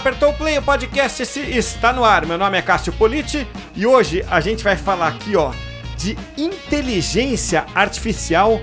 [0.00, 2.24] apertou o play, o podcast esse está no ar.
[2.24, 5.52] Meu nome é Cássio Politi e hoje a gente vai falar aqui, ó,
[5.98, 8.58] de inteligência artificial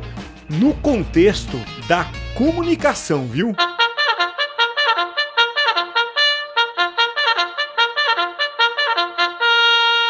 [0.50, 1.56] no contexto
[1.88, 3.56] da comunicação, viu?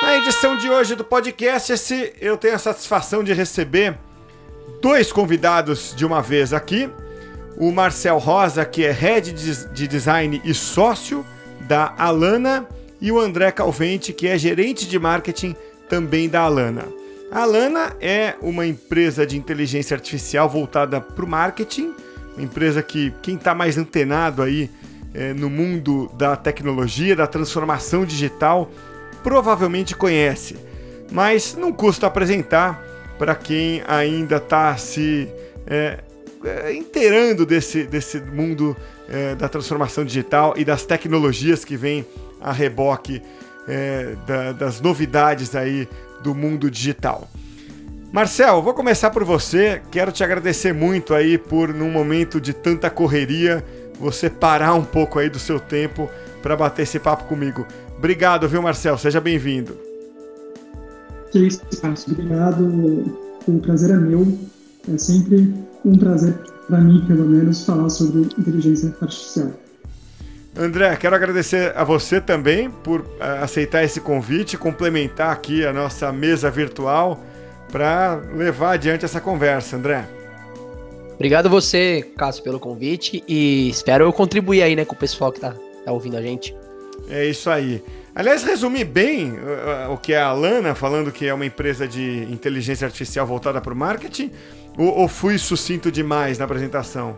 [0.01, 3.97] Na edição de hoje do podcast esse, eu tenho a satisfação de receber
[4.81, 6.89] dois convidados de uma vez aqui
[7.57, 11.25] o Marcel Rosa, que é head de design e sócio
[11.61, 12.67] da Alana,
[13.01, 15.55] e o André Calvente, que é gerente de marketing
[15.89, 16.85] também da Alana.
[17.31, 21.93] A Alana é uma empresa de inteligência artificial voltada para o marketing,
[22.35, 24.69] uma empresa que quem está mais antenado aí
[25.13, 28.69] é, no mundo da tecnologia, da transformação digital,
[29.23, 30.55] provavelmente conhece.
[31.11, 32.81] Mas não custa apresentar
[33.17, 35.27] para quem ainda está se
[35.65, 35.99] é,
[36.47, 38.75] é, inteirando desse, desse mundo
[39.09, 42.05] é, da transformação digital e das tecnologias que vêm
[42.41, 43.21] a reboque
[43.67, 45.87] é, da, das novidades aí
[46.23, 47.29] do mundo digital.
[48.11, 49.81] Marcel, vou começar por você.
[49.91, 53.63] Quero te agradecer muito aí por, num momento de tanta correria,
[53.99, 56.09] você parar um pouco aí do seu tempo
[56.41, 57.65] para bater esse papo comigo.
[57.97, 58.97] Obrigado, viu, Marcel?
[58.97, 59.77] Seja bem-vindo.
[61.31, 61.61] Que isso,
[62.09, 62.63] Obrigado.
[63.47, 64.37] O prazer é meu.
[64.93, 65.53] É sempre
[65.89, 69.51] um prazer para mim, pelo menos, falar sobre inteligência artificial.
[70.55, 76.11] André, quero agradecer a você também por uh, aceitar esse convite, complementar aqui a nossa
[76.11, 77.23] mesa virtual
[77.71, 80.07] para levar adiante essa conversa, André.
[81.13, 85.31] Obrigado a você, Cássio, pelo convite e espero eu contribuir aí, né, com o pessoal
[85.31, 85.53] que está
[85.85, 86.55] tá ouvindo a gente.
[87.09, 87.83] É isso aí.
[88.17, 92.23] Aliás, resumir bem uh, o que é a Lana, falando que é uma empresa de
[92.31, 94.31] inteligência artificial voltada para o marketing,
[94.75, 97.15] ou, ou fui sucinto demais na apresentação?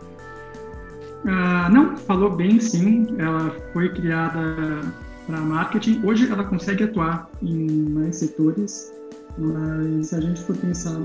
[1.23, 3.15] Uh, não, falou bem sim.
[3.17, 4.81] Ela foi criada
[5.25, 6.01] para marketing.
[6.03, 8.91] Hoje ela consegue atuar em mais setores,
[9.37, 10.99] mas se a gente for pensar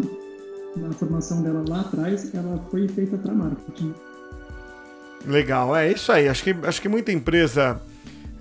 [0.74, 3.94] na formação dela lá atrás, ela foi feita para marketing.
[5.24, 6.28] Legal, é isso aí.
[6.28, 7.80] Acho que, acho que muita empresa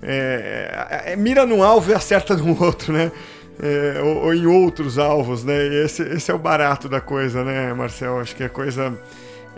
[0.02, 3.10] é, é, é mira num alvo e acerta no outro, né?
[3.58, 5.66] é, ou, ou, em outros alvos, né?
[5.66, 8.18] E esse, esse é o barato da coisa, né, Marcel?
[8.18, 8.96] Acho que a coisa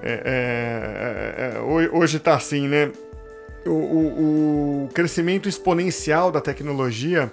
[0.03, 2.91] é, é, é hoje está assim, né?
[3.65, 7.33] O, o, o, crescimento exponencial da tecnologia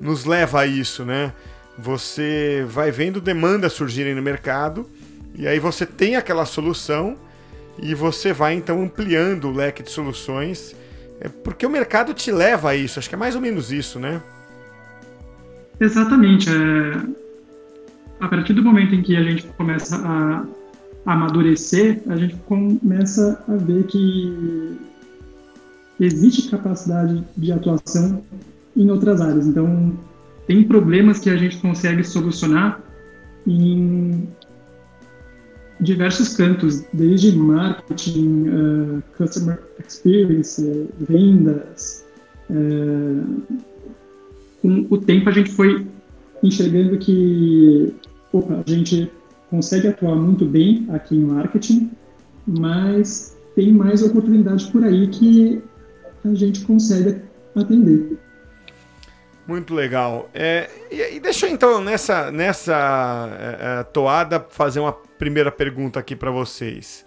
[0.00, 1.32] nos leva a isso, né?
[1.76, 4.88] Você vai vendo demandas surgirem no mercado
[5.34, 7.16] e aí você tem aquela solução
[7.82, 10.76] e você vai então ampliando o leque de soluções,
[11.28, 12.98] porque o mercado te leva a isso.
[12.98, 14.20] Acho que é mais ou menos isso, né?
[15.80, 16.48] Exatamente.
[16.50, 17.24] É...
[18.20, 20.44] A partir do momento em que a gente começa a
[21.12, 24.78] amadurecer, a gente começa a ver que
[26.00, 28.24] existe capacidade de atuação
[28.76, 29.46] em outras áreas.
[29.46, 29.92] Então,
[30.46, 32.80] tem problemas que a gente consegue solucionar
[33.46, 34.28] em
[35.80, 42.04] diversos cantos, desde marketing, uh, customer experience, vendas,
[42.50, 43.42] uh,
[44.62, 45.86] com o tempo a gente foi
[46.42, 47.94] enxergando que
[48.32, 49.10] opa, a gente
[49.50, 51.90] consegue atuar muito bem aqui em marketing,
[52.46, 55.62] mas tem mais oportunidades por aí que
[56.24, 57.20] a gente consegue
[57.54, 58.18] atender.
[59.46, 60.30] Muito legal.
[60.32, 66.00] É, e, e, deixa eu então, nessa, nessa é, é toada, fazer uma primeira pergunta
[66.00, 67.04] aqui para vocês.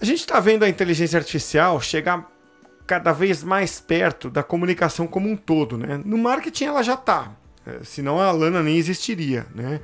[0.00, 2.28] A gente está vendo a inteligência artificial chegar
[2.86, 6.00] cada vez mais perto da comunicação como um todo, né?
[6.04, 9.80] No marketing ela já está, é, senão a Lana nem existiria, né?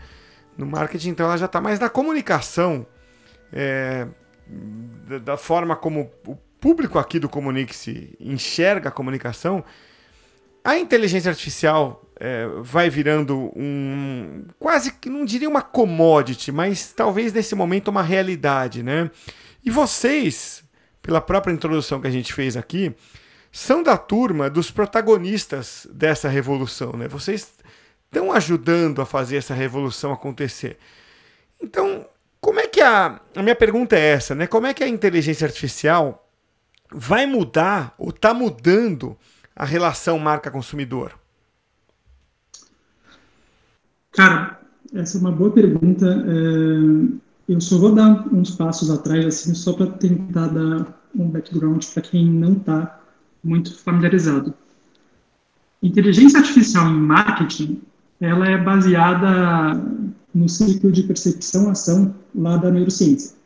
[0.59, 2.85] No marketing então ela já está, mas na comunicação,
[3.53, 4.09] é,
[5.23, 9.62] da forma como o público aqui do Comunique-se enxerga a comunicação,
[10.66, 17.32] a inteligência artificial é, vai virando um quase que não diria uma commodity, mas talvez
[17.32, 19.08] nesse momento uma realidade, né?
[19.64, 20.64] E vocês,
[21.00, 22.93] pela própria introdução que a gente fez aqui,
[23.52, 26.94] são da turma dos protagonistas dessa revolução.
[26.94, 27.06] Né?
[27.06, 27.55] Vocês
[28.06, 30.79] estão ajudando a fazer essa revolução acontecer.
[31.62, 32.08] Então,
[32.41, 33.20] como é que a.
[33.37, 34.49] A minha pergunta é essa, né?
[34.49, 36.29] Como é que a inteligência artificial
[36.91, 39.17] vai mudar ou está mudando
[39.56, 41.19] a relação marca-consumidor?
[44.12, 44.61] Cara,
[44.94, 46.06] essa é uma boa pergunta.
[46.06, 47.26] É...
[47.49, 52.03] Eu só vou dar uns passos atrás, assim, só para tentar dar um background para
[52.03, 53.00] quem não está
[53.43, 54.53] muito familiarizado.
[55.81, 57.82] Inteligência artificial em marketing,
[58.20, 59.81] ela é baseada
[60.35, 63.37] no ciclo de percepção-ação lá da neurociência.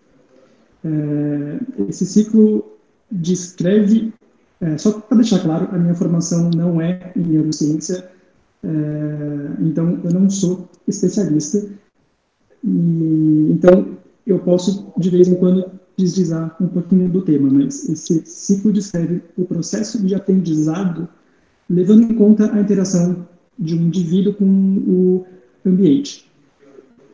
[0.82, 2.78] É, esse ciclo
[3.10, 4.14] descreve
[4.60, 8.10] É, só para deixar claro, a minha formação não é em neurociência,
[8.62, 8.68] é,
[9.60, 11.66] então eu não sou especialista.
[12.62, 13.96] E, então
[14.26, 19.22] eu posso, de vez em quando, deslizar um pouquinho do tema, mas esse ciclo descreve
[19.36, 21.08] o processo de aprendizado
[21.68, 23.26] levando em conta a interação
[23.58, 25.26] de um indivíduo com o
[25.64, 26.30] ambiente.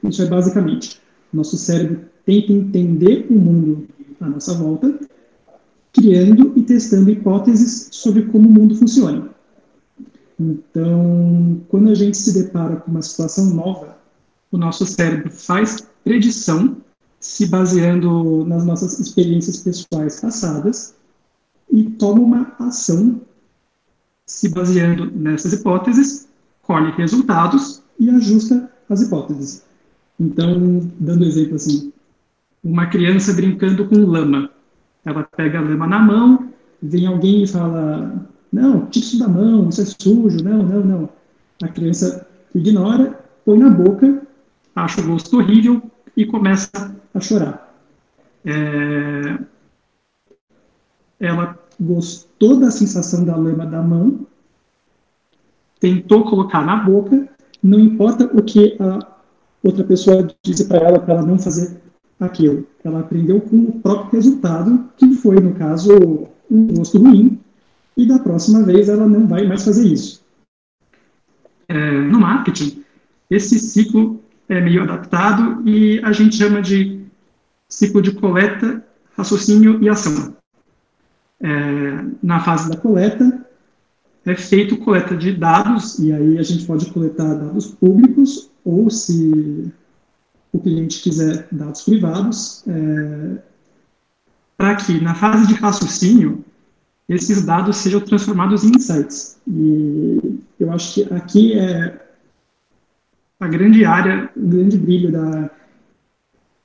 [0.02, 1.00] Isso é basicamente,
[1.32, 3.86] nosso cérebro tenta entender o mundo
[4.20, 4.98] à nossa volta,
[5.96, 9.30] criando e testando hipóteses sobre como o mundo funciona.
[10.38, 13.96] Então, quando a gente se depara com uma situação nova,
[14.52, 16.76] o nosso cérebro faz predição
[17.18, 20.94] se baseando nas nossas experiências pessoais passadas
[21.72, 23.20] e toma uma ação
[24.26, 26.28] se baseando nessas hipóteses,
[26.62, 29.62] colhe resultados e ajusta as hipóteses.
[30.20, 31.92] Então, dando exemplo assim,
[32.62, 34.50] uma criança brincando com lama.
[35.06, 39.68] Ela pega a lama na mão, vem alguém e fala: Não, tira isso da mão,
[39.68, 41.08] isso é sujo, não, não, não.
[41.62, 44.22] A criança ignora, põe na boca,
[44.74, 45.80] acha o gosto horrível
[46.16, 46.70] e começa
[47.14, 47.72] a chorar.
[48.44, 49.38] É...
[51.20, 54.26] Ela gostou da sensação da lama da mão,
[55.78, 57.28] tentou colocar na boca,
[57.62, 59.06] não importa o que a
[59.62, 61.80] outra pessoa disse para ela para ela não fazer
[62.18, 62.66] aquilo.
[62.86, 67.36] Ela aprendeu com o próprio resultado, que foi, no caso, um gosto ruim,
[67.96, 70.24] e da próxima vez ela não vai mais fazer isso.
[71.66, 72.84] É, no marketing,
[73.28, 77.00] esse ciclo é meio adaptado e a gente chama de
[77.68, 78.84] ciclo de coleta,
[79.16, 80.36] raciocínio e ação.
[81.40, 83.44] É, na fase da coleta,
[84.24, 89.72] é feito coleta de dados, e aí a gente pode coletar dados públicos, ou se
[90.56, 93.38] o cliente quiser dados privados, é,
[94.56, 96.44] para que na fase de raciocínio
[97.08, 99.38] esses dados sejam transformados em insights.
[99.46, 102.00] E eu acho que aqui é
[103.38, 105.50] a grande área, o grande brilho da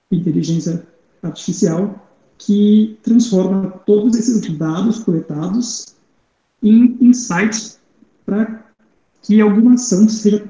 [0.09, 0.87] inteligência
[1.21, 2.07] artificial
[2.37, 5.95] que transforma todos esses dados coletados
[6.63, 7.79] em insights
[8.25, 8.65] para
[9.21, 10.43] que alguma ação seja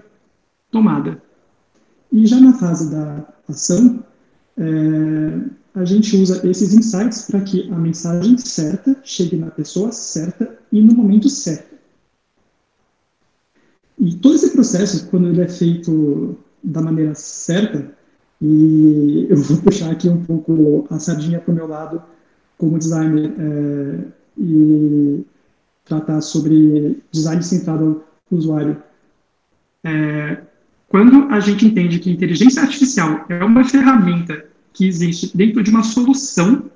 [0.69, 1.21] tomada.
[2.11, 4.03] E já na fase da ação,
[4.57, 4.61] é,
[5.73, 10.81] a gente usa esses insights para que a mensagem certa chegue na pessoa certa e
[10.81, 11.71] no momento certo.
[13.97, 17.93] E todo esse processo, quando ele é feito da maneira certa,
[18.41, 22.01] e eu vou puxar aqui um pouco a sardinha para o meu lado
[22.57, 24.05] como designer, é,
[24.37, 25.25] e
[25.85, 28.81] tratar sobre design centrado no usuário.
[29.83, 30.41] É,
[30.91, 35.83] quando a gente entende que inteligência artificial é uma ferramenta que existe dentro de uma
[35.83, 36.69] solução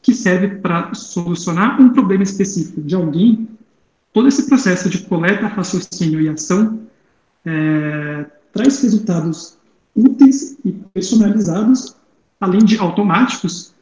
[0.00, 3.48] que serve para solucionar um problema específico de alguém,
[4.12, 6.78] todo esse processo de coleta, raciocínio e ação
[7.44, 9.58] é, traz resultados
[9.96, 11.96] úteis e personalizados,
[12.40, 13.74] além de automáticos,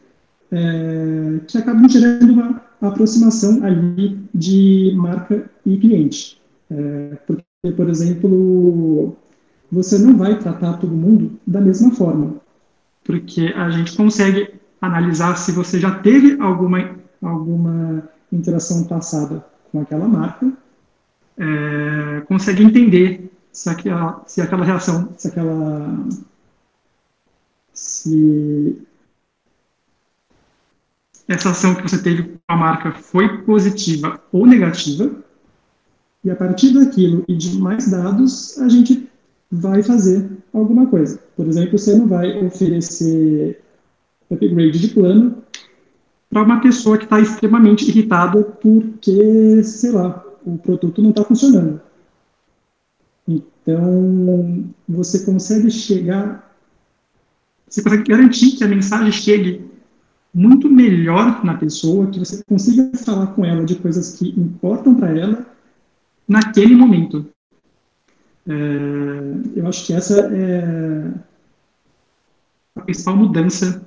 [0.51, 6.41] é, que acabam gerando uma aproximação ali de marca e cliente.
[6.71, 9.15] É, porque, por exemplo,
[9.71, 12.37] você não vai tratar todo mundo da mesma forma,
[13.05, 20.09] porque a gente consegue analisar se você já teve alguma, alguma interação passada com aquela
[20.09, 20.53] marca,
[21.37, 26.07] é, consegue entender se aquela, se aquela reação, se aquela
[27.73, 28.77] se
[31.29, 35.11] essa ação que você teve com a marca foi positiva ou negativa,
[36.25, 39.08] e a partir daquilo e de mais dados, a gente
[39.51, 41.19] vai fazer alguma coisa.
[41.37, 43.61] Por exemplo, você não vai oferecer
[44.31, 45.43] upgrade de plano
[46.31, 51.81] para uma pessoa que está extremamente irritada porque, sei lá, o produto não está funcionando.
[53.27, 56.55] Então, você consegue chegar,
[57.69, 59.69] você consegue garantir que a mensagem chegue
[60.33, 65.17] muito melhor na pessoa, que você consiga falar com ela de coisas que importam para
[65.17, 65.47] ela
[66.27, 67.27] naquele momento.
[68.49, 71.13] É, eu acho que essa é
[72.75, 73.85] a principal mudança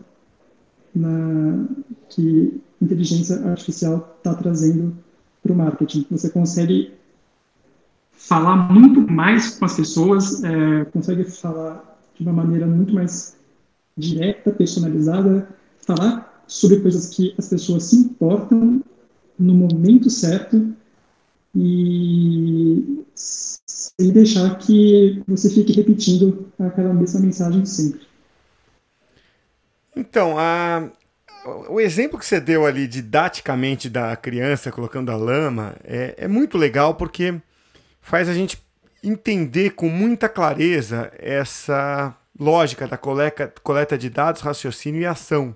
[0.93, 1.65] na,
[2.09, 4.95] que inteligência artificial está trazendo
[5.41, 6.05] para o marketing.
[6.11, 6.93] Você consegue
[8.11, 13.35] falar muito mais com as pessoas, é, consegue falar de uma maneira muito mais
[13.97, 15.49] direta, personalizada,
[15.79, 18.83] falar sobre coisas que as pessoas se importam
[19.39, 20.75] no momento certo
[21.55, 28.01] e sem deixar que você fique repetindo aquela mesma mensagem sempre.
[29.95, 30.89] Então, a,
[31.69, 36.57] o exemplo que você deu ali didaticamente da criança colocando a lama é, é muito
[36.57, 37.39] legal porque
[37.99, 38.61] faz a gente
[39.03, 45.55] entender com muita clareza essa lógica da coleta, coleta de dados, raciocínio e ação.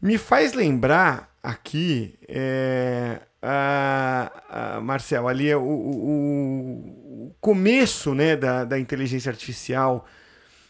[0.00, 8.36] Me faz lembrar aqui, é, a, a Marcel, ali é o, o, o começo né,
[8.36, 10.06] da, da inteligência artificial,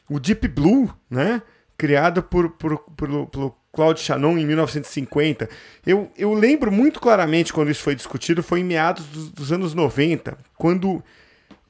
[0.09, 1.43] o Deep Blue, né,
[1.77, 5.49] criado por, por, por, por Claude Shannon em 1950.
[5.87, 9.75] Eu, eu lembro muito claramente quando isso foi discutido, foi em meados dos, dos anos
[9.75, 11.03] 90, quando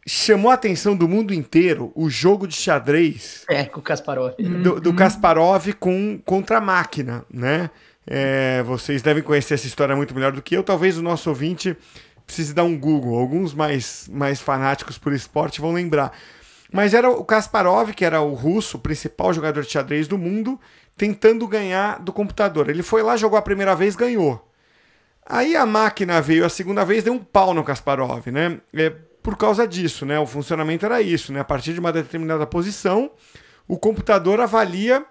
[0.06, 3.44] chamou a atenção do mundo inteiro o jogo de xadrez.
[3.48, 4.34] É, com o Kasparov.
[4.36, 7.70] Do, do Kasparov com, contra a máquina, né?
[8.06, 10.62] É, vocês devem conhecer essa história muito melhor do que eu.
[10.62, 11.76] Talvez o nosso ouvinte
[12.26, 13.18] precise dar um Google.
[13.18, 16.12] Alguns mais, mais fanáticos por esporte vão lembrar.
[16.72, 20.58] Mas era o Kasparov, que era o russo, o principal jogador de xadrez do mundo,
[20.96, 22.70] tentando ganhar do computador.
[22.70, 24.48] Ele foi lá, jogou a primeira vez, ganhou.
[25.24, 28.58] Aí a máquina veio a segunda vez, deu um pau no Kasparov, né?
[28.72, 28.90] É,
[29.22, 30.18] por causa disso, né?
[30.18, 31.40] O funcionamento era isso, né?
[31.40, 33.10] A partir de uma determinada posição,
[33.68, 35.04] o computador avalia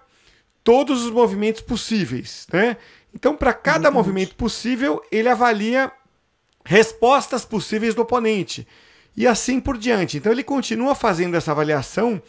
[0.64, 2.76] todos os movimentos possíveis, né?
[3.14, 3.94] Então, para cada Exatamente.
[3.94, 5.92] movimento possível, ele avalia
[6.64, 8.66] respostas possíveis do oponente
[9.16, 10.16] e assim por diante.
[10.16, 12.22] Então, ele continua fazendo essa avaliação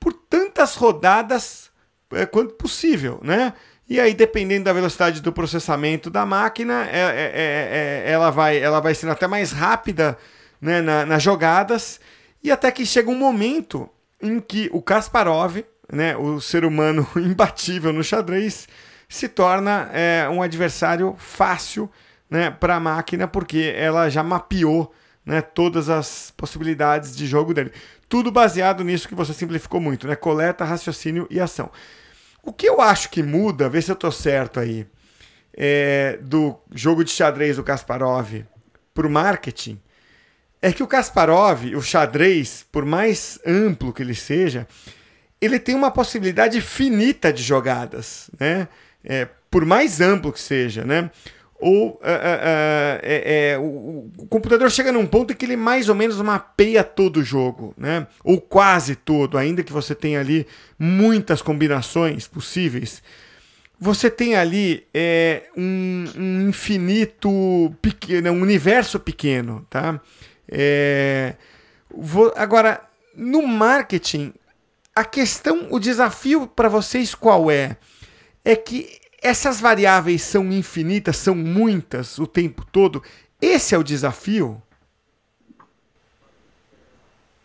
[0.00, 1.70] por tantas rodadas
[2.12, 3.52] é, quanto possível, né?
[3.88, 8.58] E aí, dependendo da velocidade do processamento da máquina, é, é, é, é ela, vai,
[8.58, 10.18] ela vai sendo até mais rápida
[10.60, 12.00] né, na, nas jogadas,
[12.42, 13.88] e até que chega um momento
[14.20, 15.58] em que o Kasparov,
[15.92, 18.68] né, o ser humano imbatível no xadrez,
[19.08, 21.90] se torna é, um adversário fácil
[22.28, 24.92] né, para a máquina, porque ela já mapeou
[25.24, 27.72] né, todas as possibilidades de jogo dele.
[28.08, 30.14] Tudo baseado nisso que você simplificou muito, né?
[30.14, 31.70] Coleta, raciocínio e ação.
[32.42, 34.86] O que eu acho que muda, vê se eu estou certo aí,
[35.56, 38.44] é, do jogo de xadrez do Kasparov
[38.94, 39.80] para o marketing,
[40.62, 44.66] é que o Kasparov, o xadrez, por mais amplo que ele seja,
[45.40, 48.68] ele tem uma possibilidade finita de jogadas, né?
[49.04, 51.10] É, por mais amplo que seja, né?
[51.58, 55.56] Ou uh, uh, uh, é, é, o, o, computador chega num ponto em que ele
[55.56, 58.06] mais ou menos mapeia todo o jogo, né?
[58.22, 60.46] Ou quase todo, ainda que você tenha ali
[60.78, 63.02] muitas combinações possíveis.
[63.78, 70.00] Você tem ali é, um, um infinito pequeno, um universo pequeno, tá?
[70.48, 71.36] É,
[71.90, 72.82] vou, agora,
[73.14, 74.32] no marketing,
[74.96, 77.76] a questão, o desafio para vocês qual é?
[78.42, 83.02] É que essas variáveis são infinitas, são muitas o tempo todo.
[83.38, 84.62] Esse é o desafio?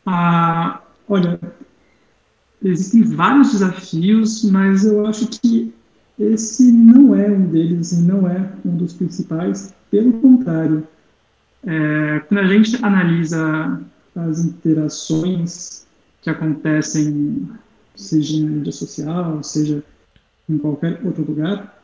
[0.06, 0.80] Ah,
[1.10, 1.38] olha,
[2.64, 5.74] existem vários desafios, mas eu acho que
[6.18, 9.74] esse não é um deles, não é um dos principais.
[9.90, 10.88] Pelo contrário,
[11.66, 13.82] é, quando a gente analisa
[14.16, 15.86] as interações
[16.22, 17.50] que acontecem,
[17.96, 19.84] seja na mídia social, seja
[20.48, 21.82] em qualquer outro lugar,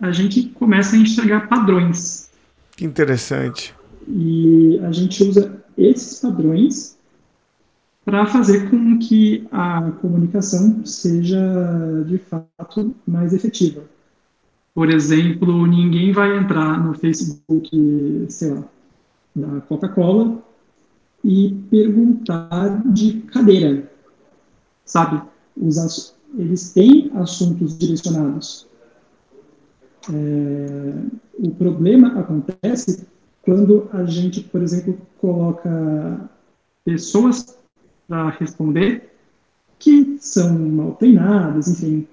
[0.00, 2.30] a gente começa a enxergar padrões.
[2.76, 3.74] Que interessante.
[4.06, 6.96] E a gente usa esses padrões
[8.04, 11.38] para fazer com que a comunicação seja
[12.06, 13.82] de fato mais efetiva.
[14.74, 18.64] Por exemplo, ninguém vai entrar no Facebook, sei lá,
[19.34, 20.42] da Coca-Cola
[21.24, 23.90] e perguntar de cadeira,
[24.84, 25.22] sabe?
[25.56, 28.66] Os, eles têm assuntos direcionados.
[30.10, 30.94] É,
[31.38, 33.06] o problema acontece
[33.42, 36.30] quando a gente, por exemplo, coloca
[36.84, 37.58] pessoas
[38.06, 39.10] para responder
[39.78, 42.06] que são mal treinadas, enfim,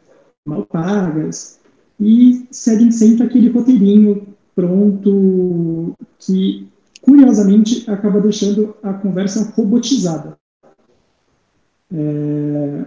[0.46, 1.60] mal pagas,
[2.00, 6.68] e seguem sempre aquele roteirinho pronto que,
[7.06, 10.38] curiosamente, acaba deixando a conversa robotizada.
[11.94, 12.86] É,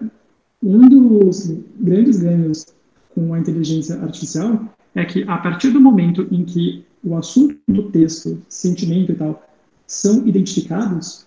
[0.63, 2.67] um dos grandes ganhos
[3.15, 7.91] com a inteligência artificial é que, a partir do momento em que o assunto do
[7.91, 9.47] texto, sentimento e tal,
[9.87, 11.25] são identificados,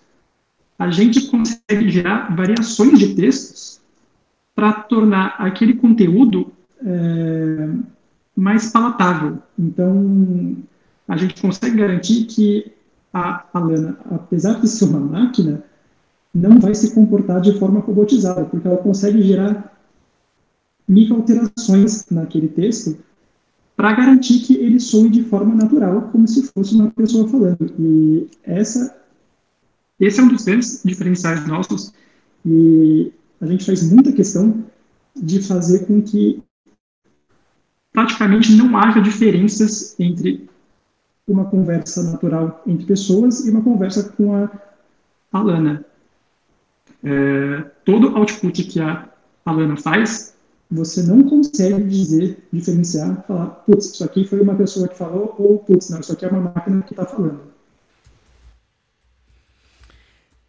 [0.78, 3.80] a gente consegue gerar variações de textos
[4.54, 6.52] para tornar aquele conteúdo
[6.84, 7.68] é,
[8.36, 9.38] mais palatável.
[9.58, 10.56] Então,
[11.08, 12.72] a gente consegue garantir que
[13.12, 15.62] a Alana, apesar de ser uma máquina,
[16.34, 19.72] não vai se comportar de forma robotizada, porque ela consegue gerar
[20.88, 22.98] micro-alterações naquele texto
[23.76, 27.72] para garantir que ele soe de forma natural, como se fosse uma pessoa falando.
[27.78, 28.96] E essa,
[30.00, 31.92] esse é um dos grandes diferenciais nossos,
[32.44, 34.64] e a gente faz muita questão
[35.14, 36.42] de fazer com que
[37.92, 40.48] praticamente não haja diferenças entre
[41.32, 44.50] uma conversa natural entre pessoas e uma conversa com a
[45.32, 45.84] Alana.
[47.02, 49.08] É, todo output que a
[49.44, 50.34] Alana faz,
[50.70, 55.58] você não consegue dizer, diferenciar, falar, putz, isso aqui foi uma pessoa que falou, ou
[55.58, 57.40] putz, não, isso aqui é uma máquina que está falando.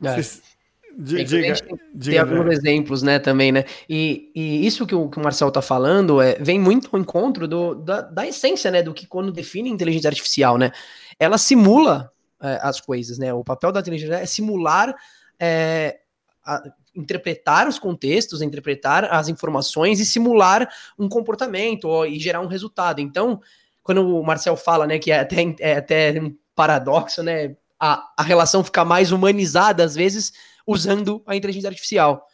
[0.01, 0.52] É.
[0.95, 1.55] Diga,
[1.99, 3.65] tem alguns exemplos, né, também, né?
[3.89, 7.47] E, e isso que o, que o Marcel tá falando é, vem muito ao encontro
[7.47, 10.71] do, da, da essência, né, do que quando define inteligência artificial, né?
[11.19, 13.33] Ela simula é, as coisas, né?
[13.33, 14.93] O papel da inteligência é simular,
[15.39, 15.99] é,
[16.45, 16.61] a,
[16.95, 20.69] interpretar os contextos, interpretar as informações e simular
[20.99, 23.01] um comportamento ó, e gerar um resultado.
[23.01, 23.41] Então,
[23.81, 27.55] quando o Marcel fala, né, que é até, é até um paradoxo, né?
[27.79, 30.31] A, a relação fica mais humanizada, às vezes,
[30.65, 32.27] usando a inteligência artificial.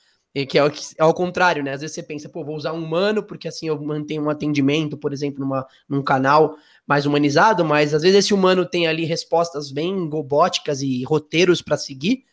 [0.48, 1.74] Que é, o, é ao contrário, né?
[1.74, 4.96] Às vezes você pensa, pô, vou usar um humano porque assim eu mantenho um atendimento,
[4.96, 6.56] por exemplo, numa, num canal
[6.86, 11.78] mais humanizado, mas às vezes esse humano tem ali respostas bem robóticas e roteiros para
[11.78, 12.26] seguir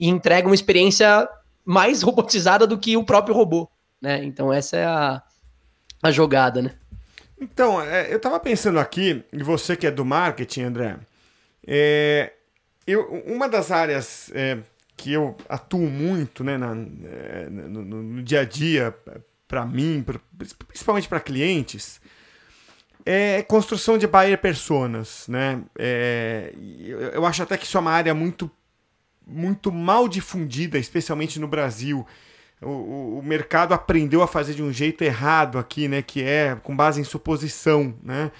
[0.00, 1.28] e entrega uma experiência
[1.64, 3.68] mais robotizada do que o próprio robô,
[4.00, 4.24] né?
[4.24, 5.22] Então essa é a,
[6.02, 6.74] a jogada, né?
[7.38, 10.96] Então, é, eu estava pensando aqui, e você que é do marketing, André,
[11.66, 12.32] é,
[12.86, 14.58] eu, uma das áreas é,
[14.96, 18.96] que eu atuo muito né, na, é, no, no, dia a dia,
[19.46, 20.20] para mim, pra,
[20.66, 22.00] principalmente para clientes,
[23.04, 25.26] é construção de buyer personas.
[25.28, 25.62] Né?
[25.78, 28.50] É, eu, eu acho até que isso é uma área muito,
[29.26, 32.06] muito mal difundida, especialmente no Brasil.
[32.62, 36.00] O, o, mercado aprendeu a fazer de um jeito errado aqui, né?
[36.00, 38.30] Que é com base em suposição, né?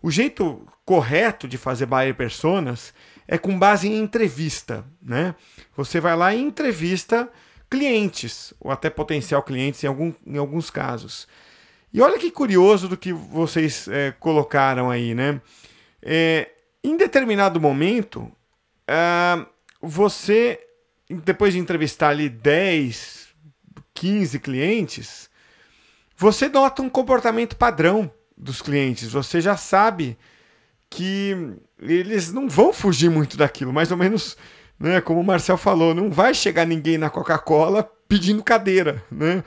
[0.00, 2.92] O jeito correto de fazer buyer personas
[3.32, 5.34] é com base em entrevista, né?
[5.74, 7.30] Você vai lá e entrevista
[7.70, 11.26] clientes, ou até potencial clientes em, algum, em alguns casos.
[11.90, 15.40] E olha que curioso do que vocês é, colocaram aí, né?
[16.02, 16.50] É,
[16.84, 18.30] em determinado momento,
[18.86, 19.46] é,
[19.80, 20.60] você,
[21.08, 23.28] depois de entrevistar ali 10,
[23.94, 25.30] 15 clientes,
[26.14, 29.10] você nota um comportamento padrão dos clientes.
[29.10, 30.18] Você já sabe
[30.92, 34.36] que eles não vão fugir muito daquilo, mais ou menos,
[34.78, 39.42] né, como o Marcel falou, não vai chegar ninguém na Coca-Cola pedindo cadeira, né?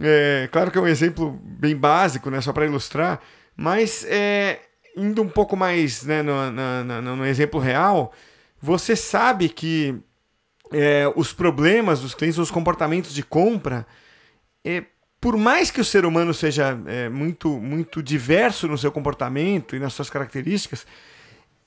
[0.00, 3.20] É, claro que é um exemplo bem básico, né, só para ilustrar,
[3.56, 4.58] mas é,
[4.96, 8.12] indo um pouco mais né, no, no, no exemplo real,
[8.60, 9.94] você sabe que
[10.72, 13.86] é, os problemas dos clientes, os comportamentos de compra,
[14.64, 14.84] é,
[15.22, 19.78] por mais que o ser humano seja é, muito, muito diverso no seu comportamento e
[19.78, 20.84] nas suas características,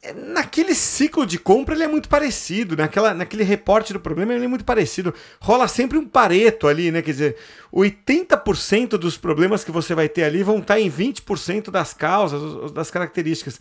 [0.04, 4.44] é, naquele ciclo de compra ele é muito parecido, naquela, naquele reporte do problema ele
[4.44, 5.14] é muito parecido.
[5.40, 7.02] Rola sempre um pareto ali, né?
[7.02, 7.38] Quer dizer,
[7.74, 12.92] 80% dos problemas que você vai ter ali vão estar em 20% das causas, das
[12.92, 13.58] características.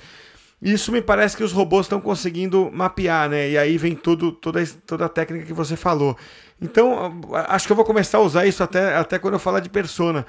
[0.61, 3.51] Isso me parece que os robôs estão conseguindo mapear, né?
[3.51, 6.17] E aí vem tudo, toda, toda a técnica que você falou.
[6.61, 9.69] Então, acho que eu vou começar a usar isso até, até quando eu falar de
[9.69, 10.25] persona.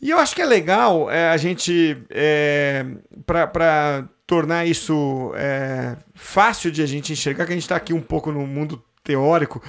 [0.00, 2.84] E eu acho que é legal é, a gente, é,
[3.26, 8.00] para tornar isso é, fácil de a gente enxergar, que a gente está aqui um
[8.00, 9.62] pouco no mundo teórico,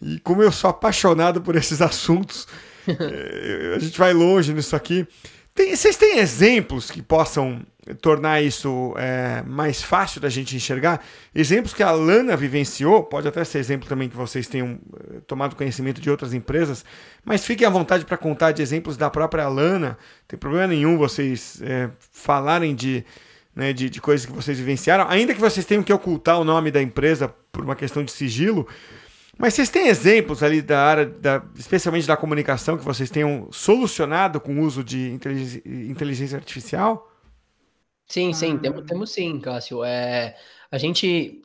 [0.00, 2.46] e como eu sou apaixonado por esses assuntos,
[2.88, 5.06] é, a gente vai longe nisso aqui.
[5.54, 7.60] Tem, vocês têm exemplos que possam
[8.00, 11.04] tornar isso é, mais fácil da gente enxergar.
[11.34, 14.78] Exemplos que a Lana vivenciou, pode até ser exemplo também que vocês tenham
[15.10, 16.84] eh, tomado conhecimento de outras empresas,
[17.24, 19.98] mas fiquem à vontade para contar de exemplos da própria Lana.
[20.26, 23.04] Tem problema nenhum vocês é, falarem de,
[23.54, 26.70] né, de, de coisas que vocês vivenciaram, ainda que vocês tenham que ocultar o nome
[26.70, 28.66] da empresa por uma questão de sigilo.
[29.36, 34.40] Mas vocês têm exemplos ali da área, da, especialmente da comunicação, que vocês tenham solucionado
[34.40, 37.10] com o uso de inteligência, inteligência artificial?
[38.06, 38.86] Sim, sim, temos, ah.
[38.86, 39.82] temos sim, Cássio.
[39.82, 40.36] É,
[40.70, 41.42] a gente,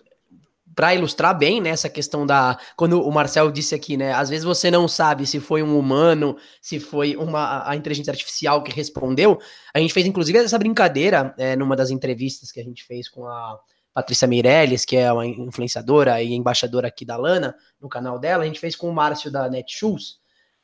[0.76, 2.58] para ilustrar bem né, essa questão da.
[2.76, 4.14] Quando o Marcel disse aqui, né?
[4.14, 8.64] Às vezes você não sabe se foi um humano, se foi uma, a inteligência artificial
[8.64, 9.40] que respondeu.
[9.74, 13.26] A gente fez, inclusive, essa brincadeira é, numa das entrevistas que a gente fez com
[13.26, 13.60] a
[13.94, 18.44] Patrícia Meirelles, que é uma influenciadora e embaixadora aqui da Lana, no canal dela.
[18.44, 20.20] A gente fez com o Márcio da Netshoes.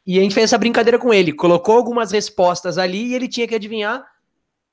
[0.05, 1.33] E a gente fez essa brincadeira com ele.
[1.33, 4.05] Colocou algumas respostas ali e ele tinha que adivinhar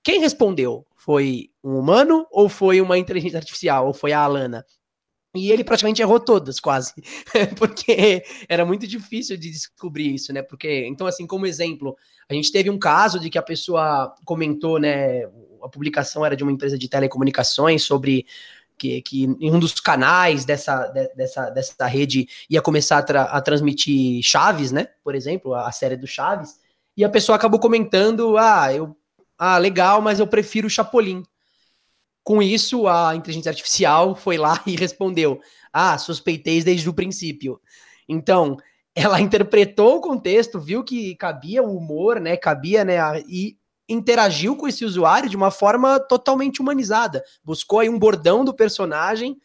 [0.02, 0.86] quem respondeu?
[0.96, 3.86] Foi um humano ou foi uma inteligência artificial?
[3.86, 4.64] Ou foi a Alana?
[5.34, 6.92] E ele praticamente errou todas, quase.
[7.56, 10.42] Porque era muito difícil de descobrir isso, né?
[10.42, 11.96] Porque, então, assim, como exemplo,
[12.28, 15.24] a gente teve um caso de que a pessoa comentou, né?
[15.62, 18.26] A publicação era de uma empresa de telecomunicações sobre
[18.76, 20.86] que, que em um dos canais dessa,
[21.16, 24.88] dessa, dessa rede ia começar a, tra a transmitir Chaves, né?
[25.02, 26.60] Por exemplo, a, a série do Chaves.
[26.94, 28.94] E a pessoa acabou comentando: ah, eu
[29.44, 31.24] Ah, legal, mas eu prefiro o Chapolin.
[32.22, 35.40] Com isso, a inteligência artificial foi lá e respondeu:
[35.72, 37.60] Ah, suspeitei desde o princípio.
[38.08, 38.56] Então,
[38.94, 42.36] ela interpretou o contexto, viu que cabia o humor, né?
[42.36, 42.98] Cabia, né?
[43.28, 43.56] E
[43.88, 47.20] interagiu com esse usuário de uma forma totalmente humanizada.
[47.42, 49.36] Buscou aí um bordão do personagem,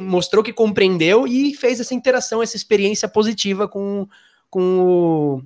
[0.00, 4.08] mostrou que compreendeu e fez essa interação, essa experiência positiva com,
[4.48, 5.42] com o,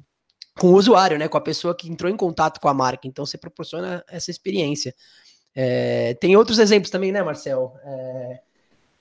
[0.59, 1.29] com o usuário, né?
[1.29, 3.07] Com a pessoa que entrou em contato com a marca.
[3.07, 4.94] Então você proporciona essa experiência.
[5.55, 7.75] É, tem outros exemplos também, né, Marcel?
[7.85, 8.40] É...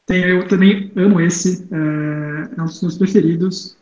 [0.06, 3.78] Tem, eu também amo esse, é, é um dos meus preferidos.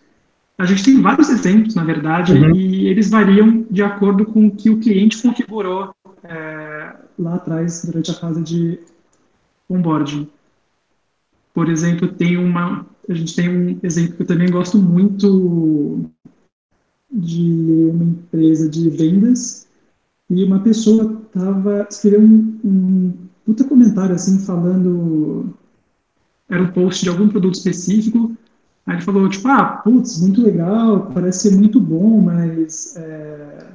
[0.57, 2.55] A gente tem vários exemplos, na verdade, uhum.
[2.55, 8.09] e eles variam de acordo com o que o cliente configurou é, lá atrás, durante
[8.09, 8.79] a fase de
[9.69, 10.27] onboarding.
[11.53, 16.09] Por exemplo, tem uma, a gente tem um exemplo que eu também gosto muito
[17.15, 19.67] de uma empresa de vendas
[20.29, 23.13] e uma pessoa tava escreveu um, um
[23.45, 25.53] puta comentário assim falando
[26.49, 28.35] era um post de algum produto específico
[28.85, 33.67] Aí ele falou, tipo, ah, putz, muito legal, parece ser muito bom, mas é,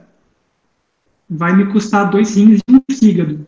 [1.29, 3.44] vai me custar dois rins e um fígado.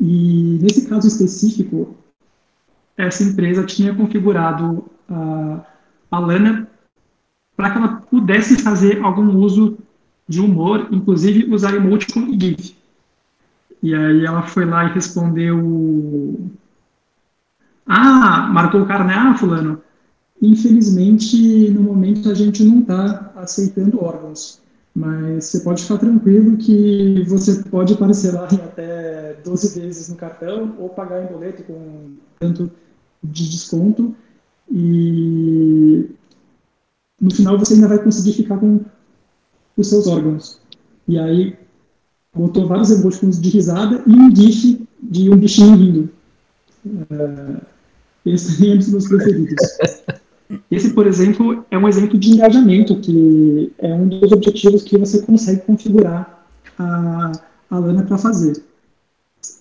[0.00, 1.94] E nesse caso específico,
[2.96, 5.66] essa empresa tinha configurado a,
[6.10, 6.66] a Lana
[7.58, 9.76] para que ela pudesse fazer algum uso
[10.28, 12.76] de humor, inclusive usar emoticon e GIF.
[13.82, 16.38] E aí ela foi lá e respondeu
[17.84, 19.14] ah, marcou o cara, né?
[19.16, 19.82] Ah, fulano.
[20.40, 24.60] Infelizmente, no momento a gente não está aceitando órgãos,
[24.94, 30.76] mas você pode ficar tranquilo que você pode parcelar em até 12 vezes no cartão
[30.78, 32.70] ou pagar em boleto com tanto
[33.24, 34.14] de desconto
[34.70, 36.08] e
[37.20, 38.80] no final você ainda vai conseguir ficar com
[39.76, 40.60] os seus órgãos.
[41.06, 41.56] E aí
[42.34, 46.10] botou vários emojis de risada e um gif de um bichinho rindo.
[46.86, 47.60] Uh,
[48.24, 49.56] esse é um dos meus preferidos.
[50.70, 55.20] Esse, por exemplo, é um exemplo de engajamento, que é um dos objetivos que você
[55.20, 56.46] consegue configurar
[56.78, 57.32] a,
[57.70, 58.62] a Lana para fazer.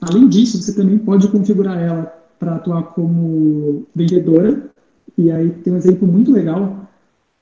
[0.02, 4.70] Além disso, você também pode configurar ela para atuar como vendedora,
[5.17, 6.87] e aí tem um exemplo muito legal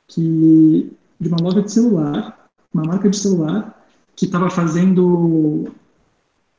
[0.08, 5.72] que de uma loja de celular, uma marca de celular, que estava fazendo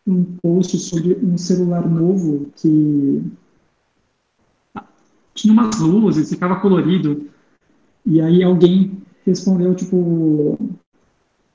[0.07, 3.23] um post sobre um celular novo que
[5.35, 7.29] tinha umas luzes, ficava colorido.
[8.05, 10.59] E aí alguém respondeu, tipo,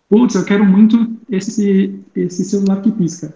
[0.10, 3.34] putz, eu quero muito esse, esse celular que pisca.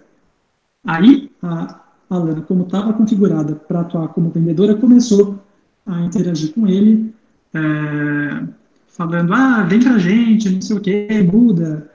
[0.84, 5.38] Aí a Alana, como estava configurada para atuar como vendedora, começou
[5.84, 7.14] a interagir com ele,
[7.56, 8.46] é,
[8.88, 11.90] falando, ah, vem pra gente, não sei o que, muda.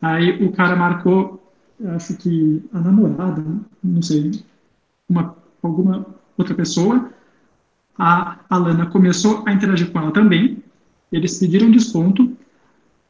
[0.00, 1.42] Aí o cara marcou,
[1.94, 3.44] acho que a namorada,
[3.82, 4.30] não sei,
[5.08, 7.10] uma, alguma outra pessoa,
[7.98, 10.62] a Alana começou a interagir com ela também,
[11.12, 12.34] eles pediram desconto.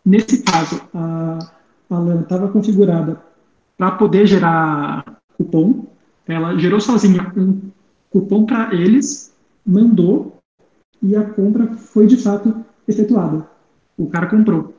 [0.05, 1.38] Nesse caso, a
[1.88, 3.20] Alana estava configurada
[3.76, 5.05] para poder gerar
[5.37, 5.87] cupom,
[6.26, 7.61] ela gerou sozinha um
[8.11, 9.33] cupom para eles,
[9.64, 10.39] mandou
[11.03, 13.47] e a compra foi de fato efetuada.
[13.97, 14.75] O cara comprou.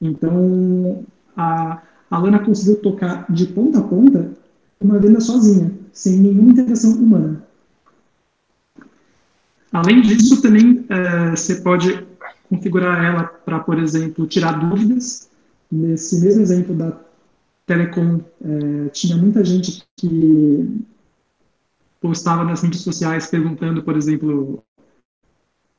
[0.00, 1.04] Então,
[1.36, 4.30] a Alana conseguiu tocar de ponta a ponta
[4.80, 7.42] uma venda sozinha, sem nenhuma interação humana.
[9.72, 12.06] Além disso, também é, você pode
[12.48, 15.28] configurar ela para, por exemplo, tirar dúvidas.
[15.72, 16.96] Nesse mesmo exemplo da
[17.66, 20.80] Telecom, é, tinha muita gente que
[22.00, 24.62] postava nas mídias sociais perguntando, por exemplo,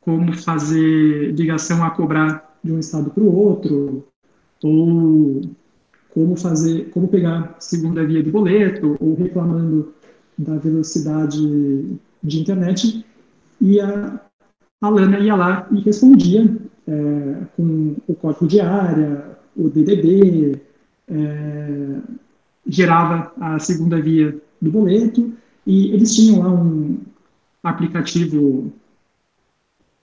[0.06, 4.06] como fazer ligação a cobrar de um estado para o outro,
[4.64, 5.42] ou
[6.14, 9.94] como fazer, como pegar segunda via de boleto, ou reclamando
[10.38, 11.90] da velocidade
[12.24, 13.04] de internet.
[13.60, 14.22] E a,
[14.82, 16.56] a Lana ia lá e respondia
[16.88, 20.62] é, com o código de área, o DDB,
[21.08, 21.98] é,
[22.68, 25.34] gerava a segunda via do boleto,
[25.66, 27.00] e eles tinham lá um
[27.64, 28.72] aplicativo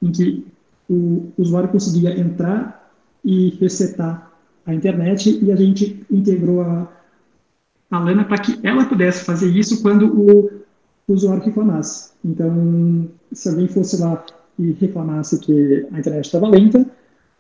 [0.02, 0.44] em que
[0.90, 2.92] o usuário conseguia entrar
[3.24, 4.30] e resetar
[4.66, 6.88] a internet, e a gente integrou a,
[7.90, 10.50] a Lana para que ela pudesse fazer isso quando o
[11.08, 12.12] usuário reclamasse.
[12.24, 14.24] Então, se alguém fosse lá
[14.58, 16.86] e reclamasse que a internet estava lenta,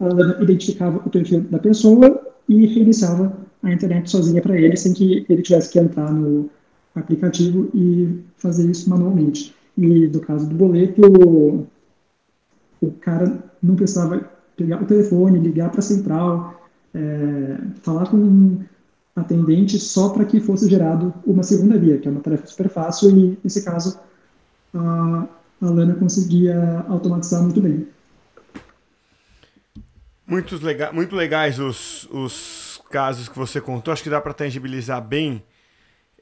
[0.00, 5.24] ela identificava o perfil da pessoa e reiniciava a internet sozinha para ele, sem que
[5.28, 6.50] ele tivesse que entrar no
[6.94, 9.54] aplicativo e fazer isso manualmente.
[9.78, 11.66] E no caso do boleto,
[12.82, 18.64] o cara não precisava pegar o telefone, ligar para a central, é, falar com um
[19.14, 23.10] atendente só para que fosse gerado uma segunda via, que é uma tarefa super fácil
[23.10, 23.98] e, nesse caso,
[24.74, 25.26] a,
[25.60, 27.86] a Lana conseguia automatizar muito bem.
[30.26, 35.02] Muitos lega muito legais os, os casos que você contou, acho que dá para tangibilizar
[35.02, 35.42] bem.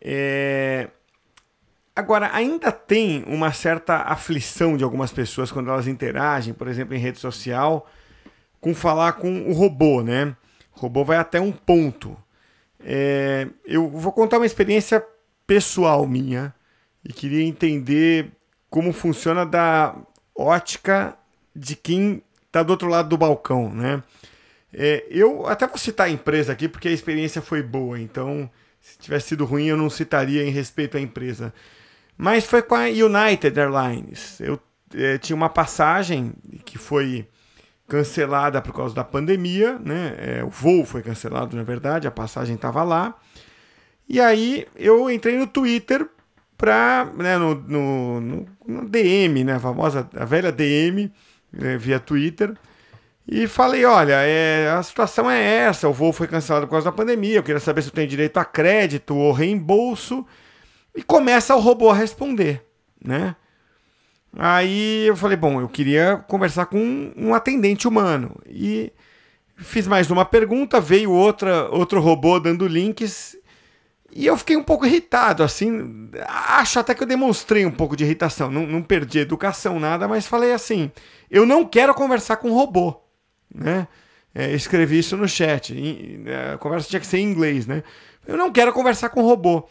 [0.01, 0.88] É...
[2.01, 6.99] Agora, ainda tem uma certa aflição de algumas pessoas quando elas interagem, por exemplo, em
[6.99, 7.87] rede social,
[8.59, 10.35] com falar com o robô, né?
[10.75, 12.17] O robô vai até um ponto.
[12.83, 13.47] É...
[13.67, 15.05] Eu vou contar uma experiência
[15.47, 16.55] pessoal minha
[17.05, 18.33] e queria entender
[18.71, 19.95] como funciona da
[20.35, 21.15] ótica
[21.55, 24.03] de quem está do outro lado do balcão, né?
[24.73, 28.49] É, eu até vou citar a empresa aqui porque a experiência foi boa, então
[28.81, 31.53] se tivesse sido ruim eu não citaria em respeito à empresa.
[32.22, 34.38] Mas foi com a United Airlines.
[34.40, 34.61] Eu
[34.94, 36.35] é, tinha uma passagem
[36.66, 37.26] que foi
[37.88, 40.16] cancelada por causa da pandemia, né?
[40.18, 43.14] É, o voo foi cancelado, na verdade, a passagem estava lá.
[44.06, 46.06] E aí eu entrei no Twitter
[46.59, 51.11] para, né, no, no, no, no, DM, né, a famosa, a velha DM,
[51.50, 52.52] né, via Twitter,
[53.26, 56.92] e falei, olha, é, a situação é essa, o voo foi cancelado por causa da
[56.92, 60.26] pandemia, eu queria saber se eu tenho direito a crédito ou reembolso,
[60.94, 62.64] e começa o robô a responder,
[63.05, 63.37] né?
[64.37, 68.92] Aí eu falei, bom, eu queria conversar com um atendente humano, e
[69.57, 73.37] fiz mais uma pergunta, veio outra, outro robô dando links,
[74.12, 76.11] e eu fiquei um pouco irritado, assim.
[76.26, 78.50] Acho até que eu demonstrei um pouco de irritação.
[78.50, 80.90] Não, não perdi educação, nada, mas falei assim:
[81.31, 83.00] eu não quero conversar com robô.
[83.53, 83.87] Né?
[84.35, 85.74] É, escrevi isso no chat.
[86.53, 87.83] A conversa tinha que ser em inglês, né?
[88.26, 89.68] Eu não quero conversar com robô.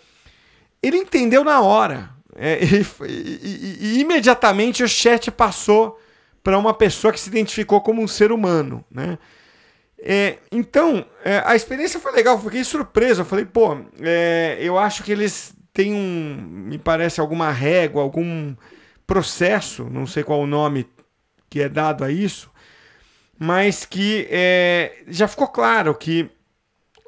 [0.81, 2.09] Ele entendeu na hora.
[2.35, 5.99] É, e, e, e, imediatamente o chat passou
[6.43, 9.17] para uma pessoa que se identificou como um ser humano, né?
[10.01, 13.21] É, então, é, a experiência foi legal, fiquei surpreso.
[13.21, 18.55] Eu falei, pô, é, eu acho que eles têm um, me parece, alguma régua, algum
[19.05, 20.87] processo, não sei qual o nome
[21.49, 22.51] que é dado a isso,
[23.37, 26.29] mas que é, já ficou claro que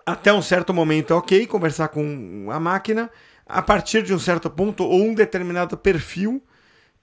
[0.06, 3.10] até um certo momento é ok conversar com a máquina,
[3.52, 6.42] a partir de um certo ponto ou um determinado perfil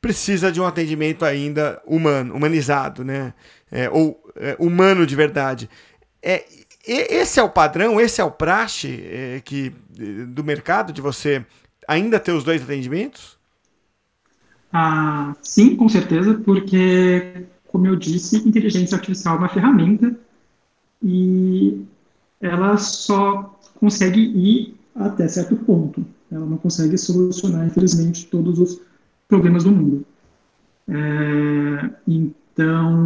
[0.01, 3.35] precisa de um atendimento ainda humano, humanizado, né?
[3.71, 5.69] É, ou é, humano de verdade.
[6.23, 6.45] É,
[6.87, 9.71] esse é o padrão, esse é o praxe é, que,
[10.29, 11.45] do mercado, de você
[11.87, 13.37] ainda ter os dois atendimentos?
[14.73, 20.15] Ah, sim, com certeza, porque, como eu disse, inteligência artificial é uma ferramenta
[21.03, 21.85] e
[22.41, 26.05] ela só consegue ir até certo ponto.
[26.31, 28.81] Ela não consegue solucionar, infelizmente, todos os
[29.27, 30.05] problemas do mundo.
[30.89, 32.97] É, então,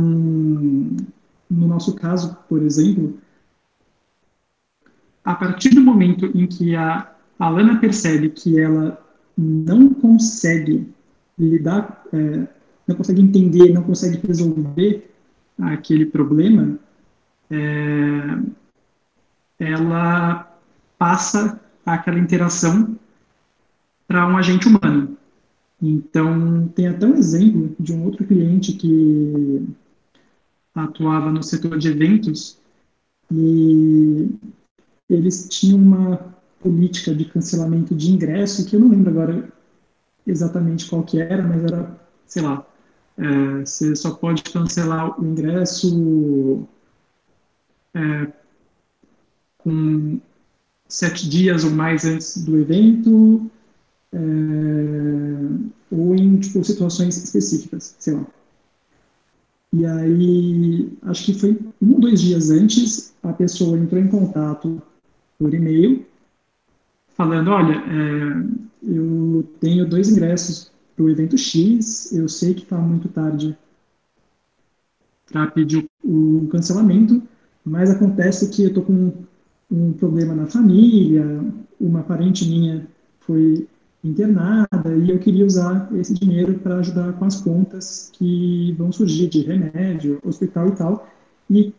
[1.50, 3.18] no nosso caso, por exemplo,
[5.24, 9.00] a partir do momento em que a Alana percebe que ela
[9.37, 10.88] não consegue
[11.38, 12.46] lidar, é,
[12.87, 15.11] não consegue entender, não consegue resolver
[15.58, 16.78] aquele problema,
[17.50, 18.38] é,
[19.58, 20.58] ela
[20.98, 22.96] passa aquela interação
[24.12, 25.16] para um agente humano.
[25.81, 29.66] Então, tem até um exemplo de um outro cliente que
[30.75, 32.59] atuava no setor de eventos
[33.33, 34.29] e
[35.09, 39.48] eles tinham uma política de cancelamento de ingresso que eu não lembro agora
[40.27, 42.66] exatamente qual que era, mas era, sei lá,
[43.16, 46.68] é, você só pode cancelar o ingresso
[47.94, 48.31] é,
[49.57, 50.20] com
[50.87, 53.51] sete dias ou mais antes do evento,
[54.12, 54.18] é,
[55.90, 58.27] ou em tipo, situações específicas, sei lá.
[59.72, 64.83] E aí, acho que foi um ou dois dias antes, a pessoa entrou em contato
[65.38, 66.05] por e-mail,
[67.09, 72.77] falando: Olha, é, eu tenho dois ingressos para o evento X, eu sei que está
[72.77, 73.57] muito tarde
[75.31, 77.22] para pedir o, cancelamento,
[77.64, 79.12] mas acontece que eu estou com
[79.70, 81.25] um problema na família,
[81.81, 82.87] uma parente minha
[83.20, 83.66] foi
[84.04, 89.28] internada e eu queria usar esse dinheiro para ajudar com as contas que vão surgir
[89.28, 91.08] de remédio, hospital e tal.
[91.48, 91.74] E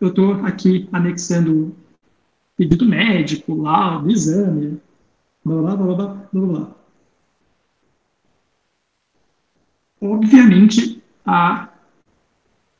[0.00, 1.74] eu estou aqui anexando
[2.56, 4.80] pedido médico, laudo, exame,
[5.44, 6.74] blá blá blá blá blá blá.
[10.00, 11.72] Obviamente, a,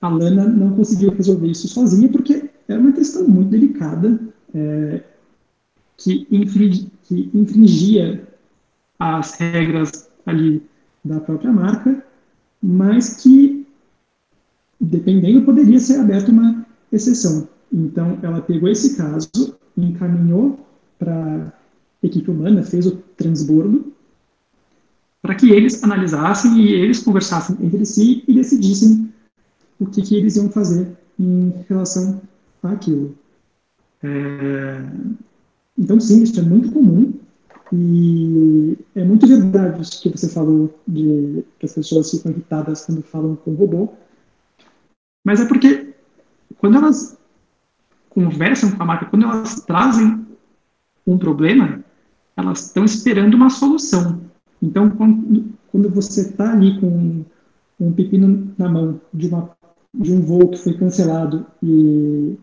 [0.01, 4.21] a Lana não conseguiu resolver isso sozinha, porque é uma questão muito delicada,
[4.55, 5.03] é,
[5.97, 8.28] que, que infringia
[8.99, 10.63] as regras ali
[11.05, 12.05] da própria marca,
[12.63, 13.67] mas que,
[14.81, 17.49] dependendo, poderia ser aberta uma exceção.
[17.73, 20.59] Então, ela pegou esse caso, encaminhou
[20.99, 21.53] para
[22.03, 23.93] a equipe humana, fez o transbordo,
[25.23, 29.13] para que eles analisassem e eles conversassem entre si e decidissem
[29.79, 32.21] o que, que eles iam fazer em relação
[32.63, 33.17] àquilo.
[34.03, 34.83] É...
[35.77, 37.13] Então, sim, isso é muito comum
[37.73, 43.03] e é muito verdade isso que você falou de que as pessoas ficam irritadas quando
[43.03, 43.93] falam com o robô,
[45.25, 45.95] mas é porque
[46.59, 47.19] quando elas
[48.09, 50.27] conversam com a marca, quando elas trazem
[51.07, 51.85] um problema,
[52.37, 54.21] elas estão esperando uma solução.
[54.63, 57.25] Então, quando, quando você está ali com
[57.81, 59.51] um pepino na mão de, uma,
[59.95, 62.37] de um voo que foi cancelado e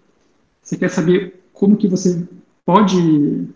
[0.62, 2.28] você quer saber como que você
[2.66, 3.48] pode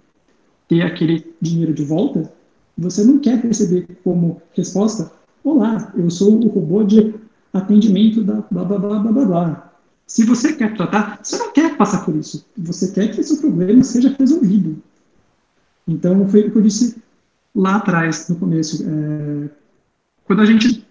[0.70, 2.32] ter aquele dinheiro de volta,
[2.78, 5.12] você não quer receber como resposta:
[5.44, 7.16] Olá, eu sou o robô de
[7.52, 9.74] atendimento da blá blá blá blá blá blá.
[10.08, 12.46] Se você quer tratar, você não quer passar por isso.
[12.58, 14.82] Você quer que seu problema seja resolvido.
[15.88, 17.02] Então, foi o que eu disse
[17.54, 18.84] lá atrás, no começo.
[18.88, 19.50] É,
[20.26, 20.86] quando a gente,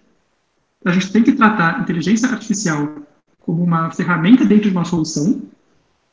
[0.85, 2.95] a gente tem que tratar inteligência artificial
[3.41, 5.41] como uma ferramenta dentro de uma solução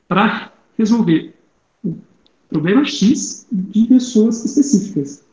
[0.08, 1.35] para resolver
[2.48, 5.24] problema X de pessoas específicas.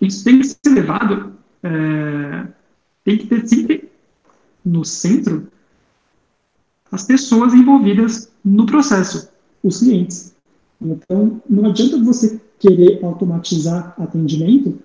[0.00, 1.32] Isso tem que ser levado,
[1.62, 2.46] é,
[3.04, 3.90] tem que ter sempre
[4.64, 5.46] no centro
[6.90, 9.28] as pessoas envolvidas no processo,
[9.62, 10.34] os clientes.
[10.80, 14.78] Então, não adianta você querer automatizar atendimento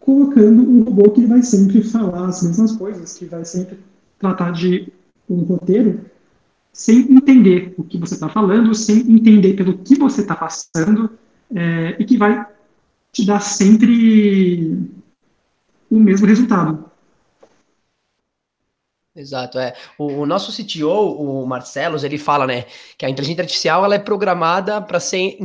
[0.00, 3.78] colocando um robô que vai sempre falar as mesmas coisas, que vai sempre
[4.18, 4.92] tratar de
[5.30, 6.00] um roteiro
[6.72, 11.18] sem entender o que você está falando, sem entender pelo que você está passando,
[11.54, 12.46] é, e que vai
[13.12, 14.78] te dar sempre
[15.90, 16.90] o mesmo resultado.
[19.14, 19.74] Exato, é.
[19.98, 22.64] O, o, nosso CTO, o Marcelos, ele fala, né,
[22.96, 25.36] que a inteligência artificial ela é programada para ser,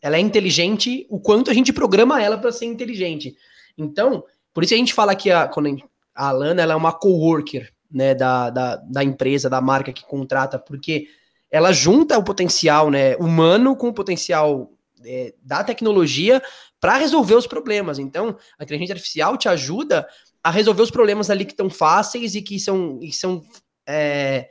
[0.00, 3.36] ela é inteligente o quanto a gente programa ela para ser inteligente.
[3.76, 5.76] Então, por isso a gente fala que a, quando
[6.14, 10.58] a Alana ela é uma coworker, né, da, da, da empresa, da marca que contrata,
[10.58, 11.06] porque
[11.50, 14.70] ela junta o potencial, né, humano com o potencial
[15.04, 16.42] é, da tecnologia
[16.80, 17.98] para resolver os problemas.
[17.98, 20.06] Então, a inteligência artificial te ajuda
[20.42, 23.42] a resolver os problemas ali que estão fáceis e que são, e são
[23.86, 24.48] é,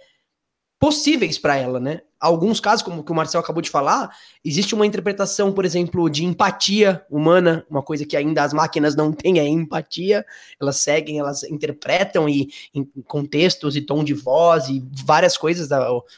[0.79, 2.01] possíveis para ela, né?
[2.19, 4.09] Alguns casos, como que o Marcel acabou de falar,
[4.43, 9.11] existe uma interpretação, por exemplo, de empatia humana, uma coisa que ainda as máquinas não
[9.11, 10.25] têm é empatia.
[10.59, 15.69] Elas seguem, elas interpretam e em contextos e tom de voz e várias coisas.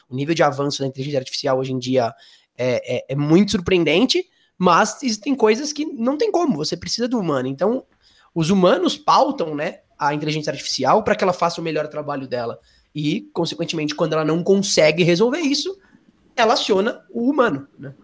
[0.08, 2.14] O nível de avanço da inteligência artificial hoje em dia
[2.56, 6.56] é, é, é muito surpreendente, mas existem coisas que não tem como.
[6.56, 7.48] Você precisa do humano.
[7.48, 7.84] Então,
[8.34, 12.58] os humanos pautam, né, a inteligência artificial para que ela faça o melhor trabalho dela.
[12.98, 15.78] E, consequentemente, quando ela não consegue resolver isso,
[16.34, 17.94] ela aciona o humano, né?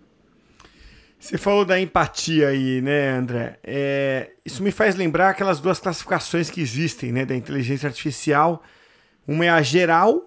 [1.18, 3.58] Você falou da empatia aí, né, André?
[3.64, 8.62] É, isso me faz lembrar aquelas duas classificações que existem, né, da inteligência artificial.
[9.26, 10.26] Uma é a geral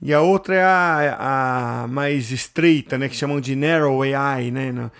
[0.00, 4.90] e a outra é a, a mais estreita, né, que chamam de narrow AI, né?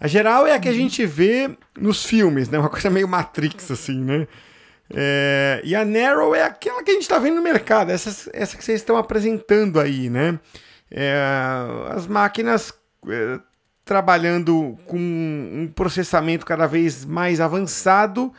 [0.00, 0.78] A geral é a que a uhum.
[0.78, 2.58] gente vê nos filmes, né?
[2.58, 4.26] Uma coisa meio Matrix, assim, né?
[4.94, 8.56] É, e a Narrow é aquela que a gente está vendo no mercado, essa, essa
[8.56, 10.38] que vocês estão apresentando aí, né?
[10.90, 11.20] É,
[11.90, 12.72] as máquinas
[13.08, 13.40] é,
[13.84, 18.32] trabalhando com um processamento cada vez mais avançado,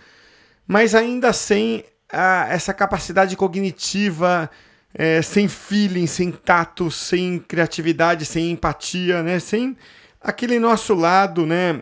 [0.65, 4.49] mas ainda sem a, essa capacidade cognitiva,
[4.93, 9.39] é, sem feeling, sem tato, sem criatividade, sem empatia, né?
[9.39, 9.77] Sem
[10.21, 11.81] aquele nosso lado, né?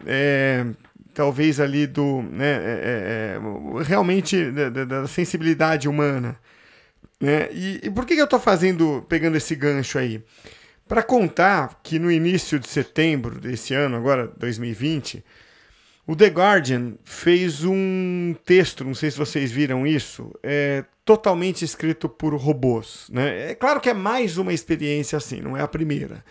[1.15, 2.45] Talvez ali do, né?
[2.45, 6.37] É, é, é realmente da, da, sensibilidade humana.
[7.19, 7.49] Né?
[7.51, 10.23] E, e por que, que eu estou fazendo, pegando esse gancho aí?
[10.87, 15.23] Para contar que no início de setembro desse ano, agora 2020,
[16.05, 22.07] o The Guardian fez um texto, não sei se vocês viram isso, é, totalmente escrito
[22.07, 23.07] por robôs.
[23.09, 23.51] Né?
[23.51, 26.23] É claro que é mais uma experiência assim, não é a primeira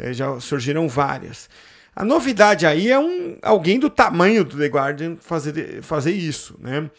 [0.00, 1.48] é, já surgiram várias.
[1.94, 6.90] A novidade aí é um, alguém do tamanho do The Guardian fazer, fazer isso, né?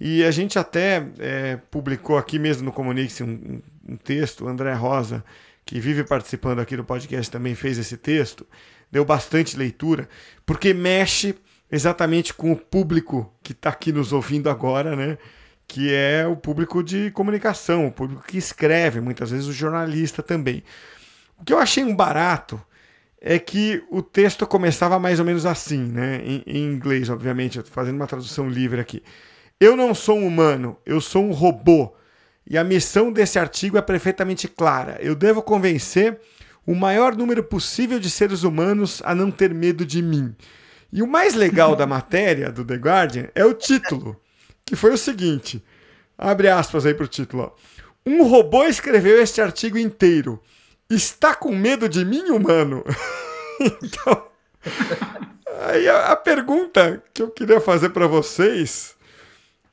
[0.00, 4.72] E a gente até é, publicou aqui mesmo no Comunique um, um, texto, o André
[4.72, 5.22] Rosa,
[5.64, 8.46] que vive participando aqui do podcast, também fez esse texto,
[8.90, 10.08] deu bastante leitura,
[10.46, 11.34] porque mexe
[11.70, 15.18] exatamente com o público que está aqui nos ouvindo agora, né?
[15.68, 20.64] Que é o público de comunicação, o público que escreve, muitas vezes o jornalista também.
[21.38, 22.60] O que eu achei um barato
[23.20, 26.22] é que o texto começava mais ou menos assim, né?
[26.24, 29.02] Em, em inglês, obviamente, eu tô fazendo uma tradução livre aqui.
[29.60, 31.94] Eu não sou um humano, eu sou um robô.
[32.48, 34.98] E a missão desse artigo é perfeitamente clara.
[35.00, 36.18] Eu devo convencer
[36.66, 40.34] o maior número possível de seres humanos a não ter medo de mim.
[40.92, 44.20] E o mais legal da matéria do The Guardian é o título,
[44.64, 45.62] que foi o seguinte:
[46.16, 47.42] abre aspas aí pro título.
[47.42, 47.52] Ó.
[48.04, 50.42] Um robô escreveu este artigo inteiro.
[50.90, 52.84] Está com medo de mim, humano?
[53.80, 54.26] então,
[55.62, 58.96] aí a, a pergunta que eu queria fazer para vocês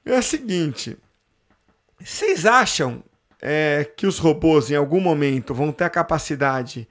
[0.06, 0.96] é a seguinte:
[2.00, 3.04] vocês acham
[3.42, 6.88] é, que os robôs em algum momento vão ter a capacidade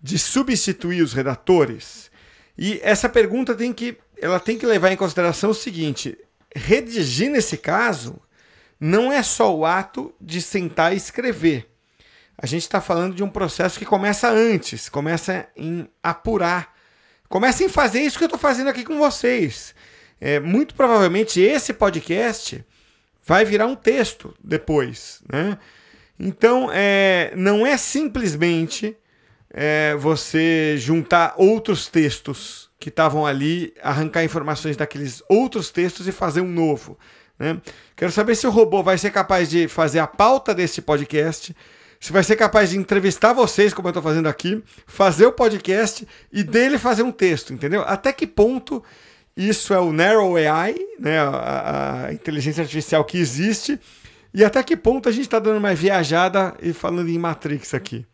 [0.00, 2.10] de substituir os redatores?
[2.56, 6.16] E essa pergunta tem que, ela tem que levar em consideração o seguinte:
[6.56, 8.18] redigir nesse caso
[8.80, 11.68] não é só o ato de sentar e escrever.
[12.40, 16.72] A gente está falando de um processo que começa antes, começa em apurar,
[17.28, 19.74] começa em fazer isso que eu estou fazendo aqui com vocês.
[20.20, 22.64] É, muito provavelmente esse podcast
[23.24, 25.58] vai virar um texto depois, né?
[26.18, 28.96] Então, é, não é simplesmente
[29.50, 36.40] é, você juntar outros textos que estavam ali, arrancar informações daqueles outros textos e fazer
[36.40, 36.98] um novo.
[37.38, 37.60] Né?
[37.96, 41.54] Quero saber se o robô vai ser capaz de fazer a pauta desse podcast,
[42.00, 46.06] se vai ser capaz de entrevistar vocês, como eu estou fazendo aqui, fazer o podcast
[46.32, 47.82] e dele fazer um texto, entendeu?
[47.82, 48.82] Até que ponto
[49.36, 53.78] isso é o Narrow AI, né, a, a inteligência artificial que existe,
[54.32, 58.06] e até que ponto a gente está dando uma viajada e falando em Matrix aqui?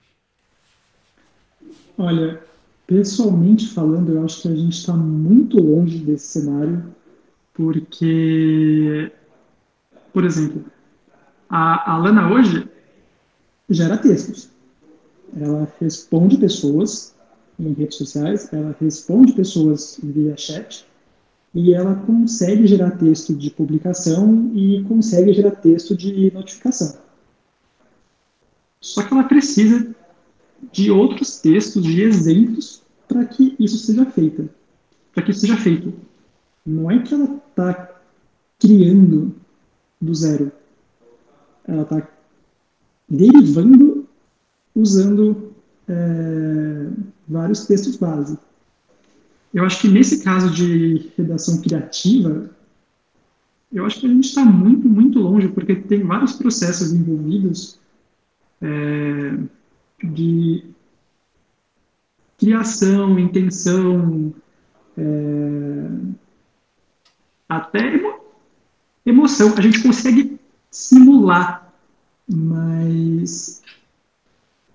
[1.97, 2.43] Olha,
[2.87, 6.85] pessoalmente falando, eu acho que a gente está muito longe desse cenário,
[7.53, 9.11] porque,
[10.13, 10.65] por exemplo,
[11.49, 12.69] a, a Lana hoje
[13.69, 14.51] gera textos.
[15.37, 17.15] Ela responde pessoas
[17.59, 20.87] em redes sociais, ela responde pessoas via chat,
[21.55, 26.99] e ela consegue gerar texto de publicação e consegue gerar texto de notificação.
[28.81, 29.95] Só que ela precisa
[30.73, 34.51] de outros textos, de exemplos, para que isso seja feito.
[35.15, 35.95] Para que isso seja feito.
[36.67, 38.01] Não é que ela está
[38.59, 39.35] criando
[40.01, 40.51] do zero.
[41.67, 42.09] Ela está
[43.09, 44.07] derivando
[44.75, 45.53] usando
[45.89, 46.89] é,
[47.29, 48.39] vários textos base.
[49.53, 52.51] Eu acho que nesse caso de redação criativa,
[53.73, 57.79] eu acho que a gente está muito, muito longe, porque tem vários processos envolvidos
[58.61, 59.39] é,
[60.03, 60.65] de
[62.39, 64.35] criação, intenção,
[64.97, 65.89] é,
[67.49, 68.15] até emo
[69.07, 69.55] emoção.
[69.57, 70.39] A gente consegue
[70.71, 71.64] simular,
[72.29, 73.63] mas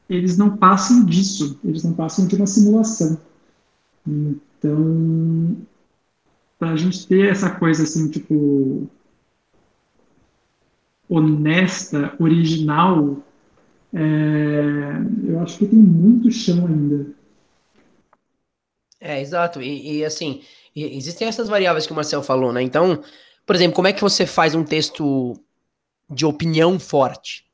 [0.10, 3.20] eles não passam disso, eles não passam de uma simulação.
[4.08, 5.58] Então,
[6.58, 8.90] para a gente ter essa coisa assim, tipo,
[11.08, 13.24] honesta, original,
[13.94, 17.08] é, eu acho que tem muito chão ainda.
[19.00, 19.62] É, exato.
[19.62, 20.42] E, e assim,
[20.76, 22.62] existem essas variáveis que o Marcel falou, né?
[22.62, 23.02] Então,
[23.46, 25.34] por exemplo, como é que você faz um texto
[26.10, 27.46] de opinião forte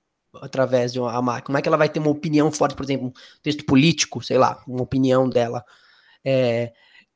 [0.42, 1.46] através de uma máquina?
[1.46, 4.38] Como é que ela vai ter uma opinião forte, por exemplo, um texto político, sei
[4.38, 5.64] lá, uma opinião dela?
[6.24, 6.74] É,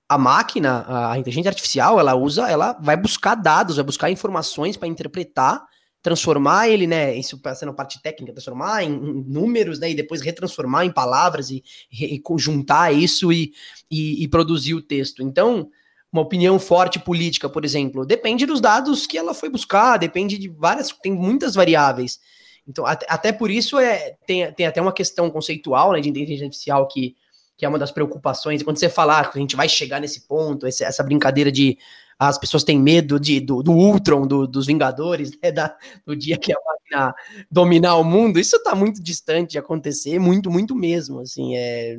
[0.07, 4.87] a máquina, a inteligência artificial, ela usa, ela vai buscar dados, vai buscar informações para
[4.87, 5.63] interpretar,
[6.01, 10.91] transformar ele, né, isso sendo parte técnica, transformar em, números, né, e depois retransformar em
[10.91, 13.53] palavras e, e conjuntar isso e,
[13.91, 15.21] e, e, produzir o texto.
[15.21, 15.69] Então,
[16.11, 20.49] uma opinião forte política, por exemplo, depende dos dados que ela foi buscar, depende de
[20.49, 22.19] várias, tem muitas variáveis.
[22.67, 26.45] Então, até, até por isso é, tem, tem até uma questão conceitual, né, de inteligência
[26.45, 27.15] artificial que
[27.59, 28.63] que é uma das preocupações.
[28.63, 31.77] Quando você falar que a gente vai chegar nesse ponto, esse, essa brincadeira de
[32.17, 36.15] ah, as pessoas têm medo de, do, do Ultron, do, dos Vingadores, né, da, do
[36.15, 37.13] dia que a máquina
[37.51, 41.19] dominar o mundo, isso está muito distante de acontecer, muito, muito mesmo.
[41.19, 41.97] Assim, é,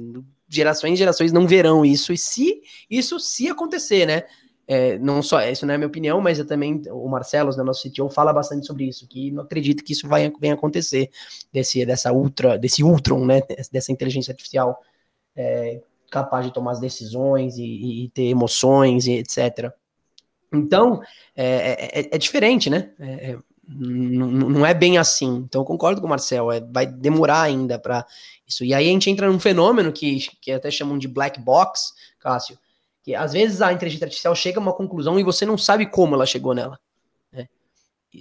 [0.51, 4.25] gerações e gerações não verão isso, e se isso se acontecer, né?
[4.67, 7.89] É, não só, isso não é minha opinião, mas eu também, o Marcelo, no nosso
[7.89, 11.11] CTO, fala bastante sobre isso, que não acredito que isso vai, venha acontecer,
[11.53, 13.41] desse, dessa ultra, desse Ultron, né,
[13.73, 14.81] dessa inteligência artificial
[15.35, 19.73] é, capaz de tomar as decisões e, e ter emoções e etc.
[20.53, 21.01] Então,
[21.35, 22.93] é, é, é diferente, né?
[23.73, 25.37] Não é bem assim.
[25.37, 28.05] Então, eu concordo com o Marcel, é, vai demorar ainda para
[28.47, 28.64] isso.
[28.64, 32.59] E aí a gente entra num fenômeno que, que até chamam de black box, Cássio,
[33.05, 36.16] que às vezes a inteligência artificial chega a uma conclusão e você não sabe como
[36.16, 36.79] ela chegou nela.
[37.33, 37.49] Né?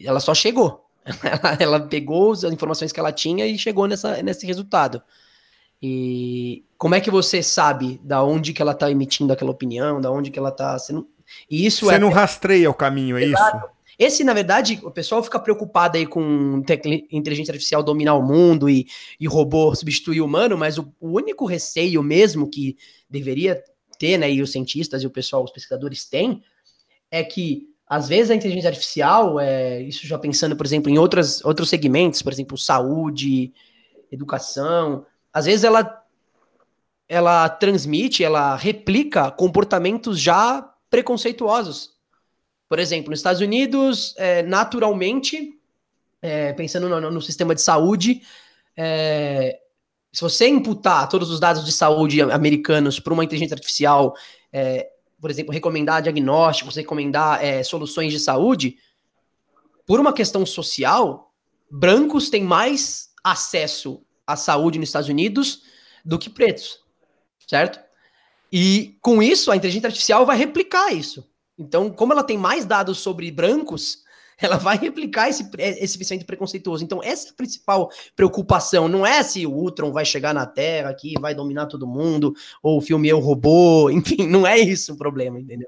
[0.03, 0.85] Ela só chegou.
[1.23, 5.01] Ela, ela, pegou as informações que ela tinha e chegou nessa, nesse resultado.
[5.81, 10.11] E como é que você sabe da onde que ela está emitindo aquela opinião, da
[10.11, 11.07] onde que ela está sendo.
[11.49, 11.99] E isso você é...
[11.99, 13.57] não rastreia o caminho, é Exato.
[13.57, 13.78] isso?
[13.99, 16.63] Esse, na verdade, o pessoal fica preocupado aí com
[17.11, 18.87] inteligência artificial dominar o mundo e,
[19.19, 22.77] e robô substituir o humano, mas o, o único receio mesmo que
[23.09, 23.61] deveria
[23.99, 26.41] ter, né, e os cientistas e o pessoal, os pesquisadores têm,
[27.11, 31.43] é que às vezes a inteligência artificial, é, isso já pensando, por exemplo, em outras,
[31.43, 33.51] outros segmentos, por exemplo, saúde,
[34.09, 35.97] educação, às vezes ela
[37.09, 41.98] ela transmite, ela replica comportamentos já preconceituosos.
[42.69, 45.59] Por exemplo, nos Estados Unidos, é, naturalmente,
[46.21, 48.21] é, pensando no, no, sistema de saúde,
[48.77, 49.59] é,
[50.13, 54.15] se você imputar todos os dados de saúde americanos para uma inteligência artificial,
[54.53, 54.87] é,
[55.19, 58.77] por exemplo, recomendar diagnósticos, recomendar é, soluções de saúde,
[59.85, 61.33] por uma questão social,
[61.69, 65.63] brancos têm mais acesso à saúde nos Estados Unidos
[66.05, 66.87] do que pretos
[67.49, 67.79] certo?
[68.51, 71.27] E com isso, a inteligência artificial vai replicar isso.
[71.59, 74.03] Então, como ela tem mais dados sobre brancos,
[74.41, 76.83] ela vai replicar esse, esse pensamento preconceituoso.
[76.83, 78.87] Então, essa é a principal preocupação.
[78.87, 82.33] Não é se o Ultron vai chegar na Terra aqui, vai dominar todo mundo,
[82.63, 85.67] ou o filme Eu Robô, enfim, não é isso o problema, entendeu?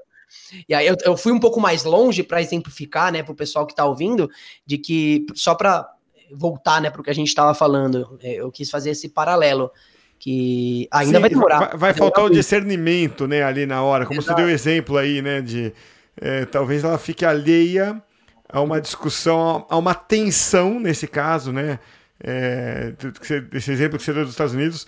[0.66, 3.66] E aí eu, eu fui um pouco mais longe para exemplificar, né, para o pessoal
[3.66, 4.30] que está ouvindo,
[4.64, 5.86] de que só para
[6.32, 9.70] voltar, né, para o que a gente estava falando, eu quis fazer esse paralelo
[10.22, 11.58] que ainda Sim, vai demorar.
[11.58, 14.38] Vai, vai demorar o discernimento, né, ali na hora, como Exato.
[14.38, 15.72] você deu exemplo aí, né, de
[16.16, 18.00] é, talvez ela fique alheia
[18.48, 21.80] a uma discussão, a uma tensão nesse caso, né,
[22.22, 22.92] é,
[23.52, 24.86] esse exemplo que você deu dos Estados Unidos,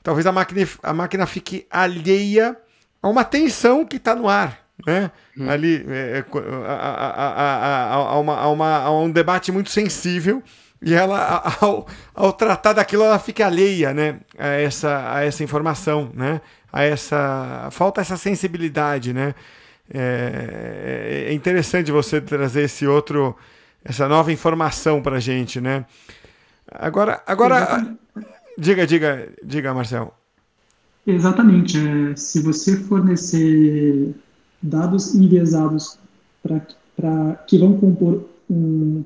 [0.00, 2.56] talvez a máquina, a máquina fique alheia
[3.02, 5.10] a uma tensão que está no ar, né?
[5.36, 5.50] Hum.
[5.50, 6.24] Ali é,
[6.68, 10.40] a, a, a, a, uma, uma, a um debate muito sensível
[10.80, 14.20] e ela, ao, ao tratar daquilo, ela fica alheia, né?
[14.38, 16.40] A essa, a essa informação, né?
[16.72, 17.68] A essa...
[17.72, 19.34] Falta essa sensibilidade, né?
[19.92, 23.36] É, é interessante você trazer esse outro...
[23.84, 25.84] Essa nova informação pra gente, né?
[26.70, 27.22] Agora...
[27.26, 27.96] agora
[28.56, 30.14] diga, diga, diga, Marcel.
[31.06, 31.78] Exatamente.
[31.78, 34.14] É, se você fornecer
[34.62, 35.98] dados enviesados
[36.42, 39.04] para que vão compor um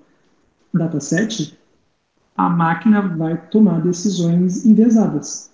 [0.75, 1.57] dataset,
[2.37, 5.51] a máquina vai tomar decisões enviesadas,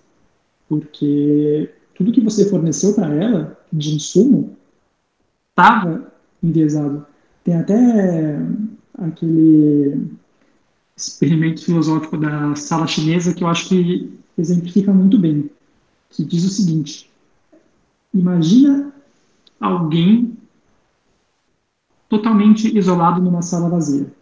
[0.68, 4.56] porque tudo que você forneceu para ela de insumo
[5.50, 6.12] estava
[6.42, 7.04] enviesado.
[7.42, 8.38] Tem até
[8.94, 10.08] aquele
[10.96, 15.50] experimento filosófico da sala chinesa que eu acho que exemplifica muito bem,
[16.10, 17.10] que diz o seguinte:
[18.14, 18.92] imagina
[19.60, 20.36] alguém
[22.08, 24.17] totalmente isolado numa sala vazia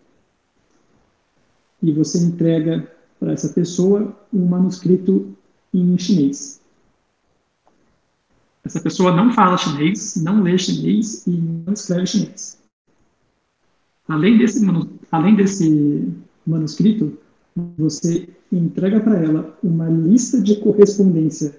[1.86, 5.36] e você entrega para essa pessoa um manuscrito
[5.72, 6.60] em chinês.
[8.64, 12.60] Essa pessoa não fala chinês, não lê chinês e não escreve chinês.
[14.08, 14.66] Além desse,
[15.12, 16.12] além desse
[16.44, 17.16] manuscrito,
[17.78, 21.56] você entrega para ela uma lista de correspondência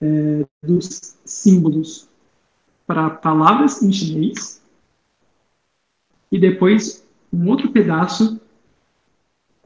[0.00, 2.08] é, dos símbolos
[2.86, 4.62] para palavras em chinês
[6.32, 8.40] e depois um outro pedaço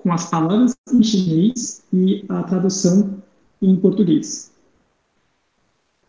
[0.02, 3.22] com as palavras em chinês e a tradução
[3.60, 4.52] em português.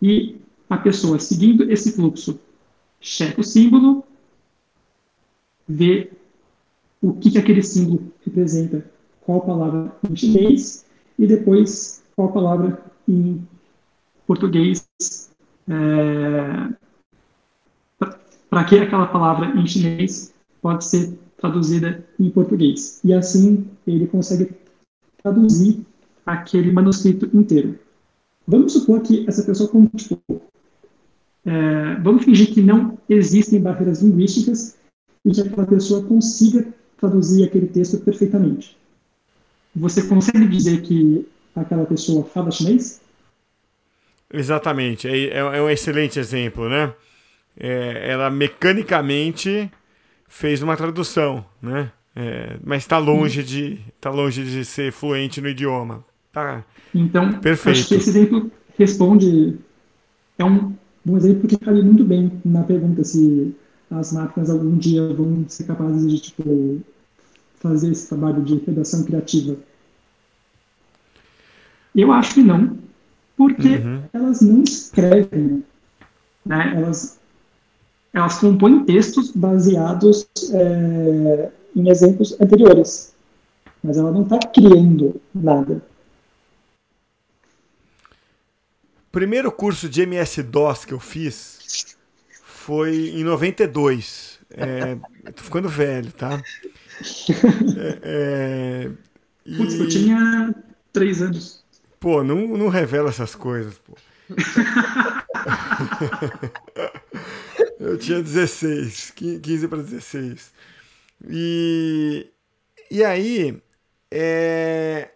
[0.02, 0.38] E
[0.70, 2.39] a pessoa, seguindo esse fluxo,
[3.00, 4.04] checa o símbolo,
[5.68, 6.12] vê
[7.02, 8.89] o que, que aquele símbolo representa,
[9.22, 10.86] qual palavra em chinês
[11.20, 13.48] e depois qual palavra em
[14.26, 14.88] português,
[15.70, 16.74] é,
[18.50, 23.02] para que aquela palavra em chinês pode ser traduzida em português.
[23.04, 24.50] E assim ele consegue
[25.22, 25.82] traduzir
[26.26, 27.78] aquele manuscrito inteiro.
[28.48, 30.41] Vamos supor que essa pessoa, tipo,
[31.46, 34.78] é, vamos fingir que não existem barreiras linguísticas
[35.26, 36.66] e que aquela pessoa consiga
[36.98, 38.78] traduzir aquele texto perfeitamente.
[39.76, 43.02] Você consegue dizer que aquela pessoa fala chinês?
[44.32, 46.94] Exatamente, é, é um excelente exemplo, né?
[47.58, 49.70] É, ela mecanicamente
[50.34, 51.91] fez uma tradução, né?
[52.15, 56.03] É, mas está longe de tá longe de ser fluente no idioma.
[56.31, 56.63] Tá
[56.93, 57.77] então, perfeito.
[57.77, 59.57] acho que esse exemplo responde
[60.38, 60.73] é um
[61.05, 63.55] bom exemplo que cabe muito bem na pergunta se
[63.91, 66.81] as máquinas algum dia vão ser capazes de tipo
[67.57, 69.55] fazer esse trabalho de redação criativa.
[71.95, 72.75] Eu acho que não,
[73.38, 74.03] porque uhum.
[74.11, 75.63] elas não escrevem,
[76.43, 76.73] né?
[76.75, 77.19] Elas
[78.14, 83.14] elas compõem textos baseados é, em exemplos anteriores,
[83.84, 85.84] mas ela não está criando nada.
[89.11, 91.95] Primeiro curso de MS-DOS que eu fiz
[92.43, 94.39] foi em 92.
[94.51, 94.95] É,
[95.32, 96.39] tô ficando velho, tá?
[97.78, 98.91] É, é,
[99.45, 99.57] e...
[99.57, 100.55] Putz, eu tinha
[100.91, 101.64] três anos.
[101.99, 103.95] Pô, não, não revela essas coisas, pô.
[107.84, 110.51] eu tinha 16, 15 para 16.
[111.29, 112.27] E,
[112.89, 113.61] e aí,
[114.11, 115.09] é,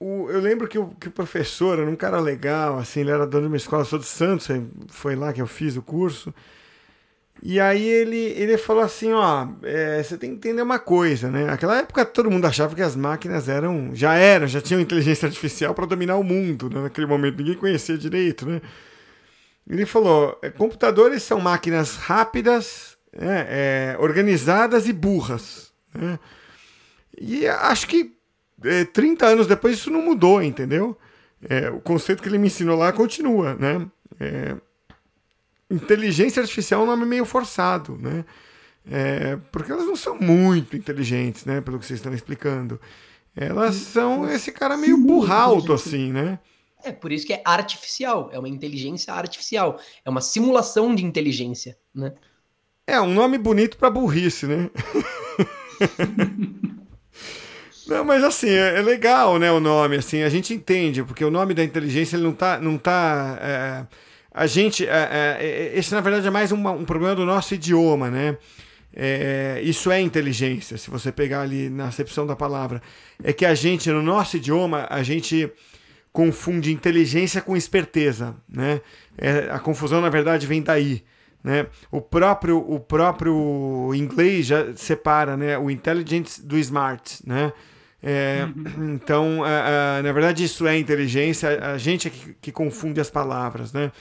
[0.00, 3.26] o, eu lembro que o, que o professor era um cara legal, assim, ele era
[3.26, 4.48] dono de uma escola, sou de Santos,
[4.88, 6.34] foi lá que eu fiz o curso.
[7.42, 11.44] E aí ele, ele falou assim, ó, é, você tem que entender uma coisa, né?
[11.44, 15.74] Naquela época todo mundo achava que as máquinas eram, já eram, já tinham inteligência artificial
[15.74, 16.82] para dominar o mundo, né?
[16.82, 18.60] naquele momento ninguém conhecia direito, né?
[19.68, 26.18] Ele falou, é, computadores são máquinas rápidas, é, é, organizadas e burras, né?
[27.18, 28.14] E acho que
[28.64, 30.98] é, 30 anos depois isso não mudou, entendeu?
[31.48, 33.86] É, o conceito que ele me ensinou lá continua, né?
[34.18, 34.56] É,
[35.70, 38.24] inteligência artificial é um nome meio forçado, né?
[38.90, 41.60] É, porque elas não são muito inteligentes, né?
[41.60, 42.80] Pelo que vocês estão explicando.
[43.36, 46.38] Elas são esse cara meio burralto, assim, né?
[46.84, 51.76] É, por isso que é artificial, é uma inteligência artificial, é uma simulação de inteligência,
[51.94, 52.12] né?
[52.86, 54.70] É, um nome bonito para burrice, né?
[57.86, 61.30] Não, mas assim, é, é, legal, né, o nome, assim, a gente entende, porque o
[61.30, 63.86] nome da inteligência, ele não tá, não tá, é,
[64.32, 67.54] a gente, é, é, é esse na verdade é mais um, um problema do nosso
[67.54, 68.38] idioma, né,
[69.62, 72.80] isso é inteligência, se você pegar ali na acepção da palavra,
[73.22, 75.52] é que a gente, no nosso idioma, a gente
[76.14, 78.80] confunde inteligência com esperteza, né,
[79.50, 81.02] a confusão, na verdade, vem daí,
[81.42, 81.66] né?
[81.90, 85.58] O próprio o próprio inglês já separa né?
[85.58, 87.20] o intelligent do smart.
[87.26, 87.52] Né?
[88.02, 88.94] É, uhum.
[88.94, 89.40] Então,
[90.02, 93.92] na verdade, isso é inteligência, a gente é que, que confunde as palavras, né?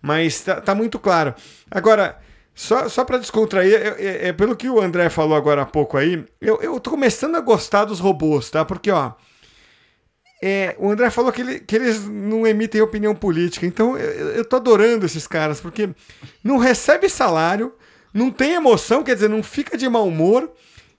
[0.00, 1.34] Mas tá, tá muito claro.
[1.68, 2.20] Agora,
[2.54, 6.24] só, só para descontrair, é, é, pelo que o André falou agora há pouco aí,
[6.40, 8.64] eu, eu tô começando a gostar dos robôs, tá?
[8.64, 9.12] Porque, ó,
[10.46, 14.44] é, o André falou que, ele, que, eles não emitem opinião política, então eu, eu
[14.44, 15.88] tô adorando esses caras, porque
[16.42, 17.72] não recebe salário,
[18.12, 20.52] não tem emoção, quer dizer, não fica de mau humor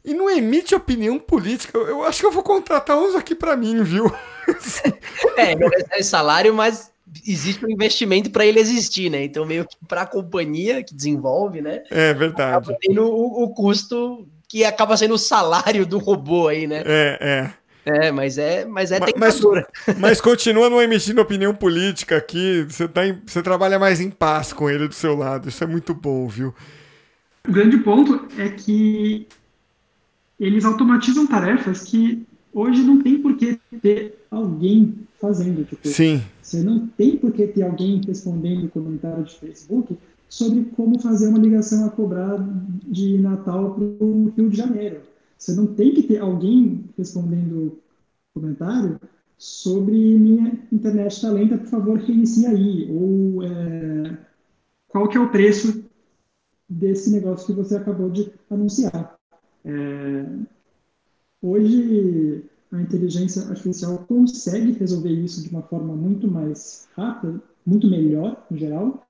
[0.03, 1.77] e não emite opinião política.
[1.77, 4.11] Eu acho que eu vou contratar uns aqui para mim, viu?
[5.37, 6.91] é, não recebe salário, mas
[7.27, 9.23] existe um investimento para ele existir, né?
[9.25, 11.83] Então, meio que para a companhia que desenvolve, né?
[11.91, 12.75] É verdade.
[12.81, 16.81] Tendo o, o, custo que acaba sendo o salário do robô aí, né?
[16.83, 17.64] É, é.
[17.85, 19.39] É, mas é, mas é mas,
[19.99, 22.65] mas, continua não emitindo opinião política aqui.
[22.67, 25.47] Você, tá em, você trabalha mais em paz com ele do seu lado.
[25.47, 26.53] Isso é muito bom, viu?
[27.47, 29.27] O grande ponto é que
[30.39, 35.63] eles automatizam tarefas que hoje não tem por que ter alguém fazendo.
[35.63, 36.23] Tipo, Sim.
[36.41, 39.95] Você não tem por que ter alguém respondendo comentário de Facebook
[40.27, 42.37] sobre como fazer uma ligação a cobrar
[42.83, 45.01] de Natal para o Rio de Janeiro.
[45.45, 47.79] Você não tem que ter alguém respondendo
[48.33, 48.99] comentário
[49.37, 52.89] sobre minha internet está lenta, por favor, reinicie aí.
[52.91, 54.17] Ou é,
[54.87, 55.85] qual que é o preço
[56.67, 59.19] desse negócio que você acabou de anunciar.
[59.63, 60.25] É,
[61.43, 68.43] hoje, a inteligência artificial consegue resolver isso de uma forma muito mais rápida, muito melhor,
[68.49, 69.05] em geral,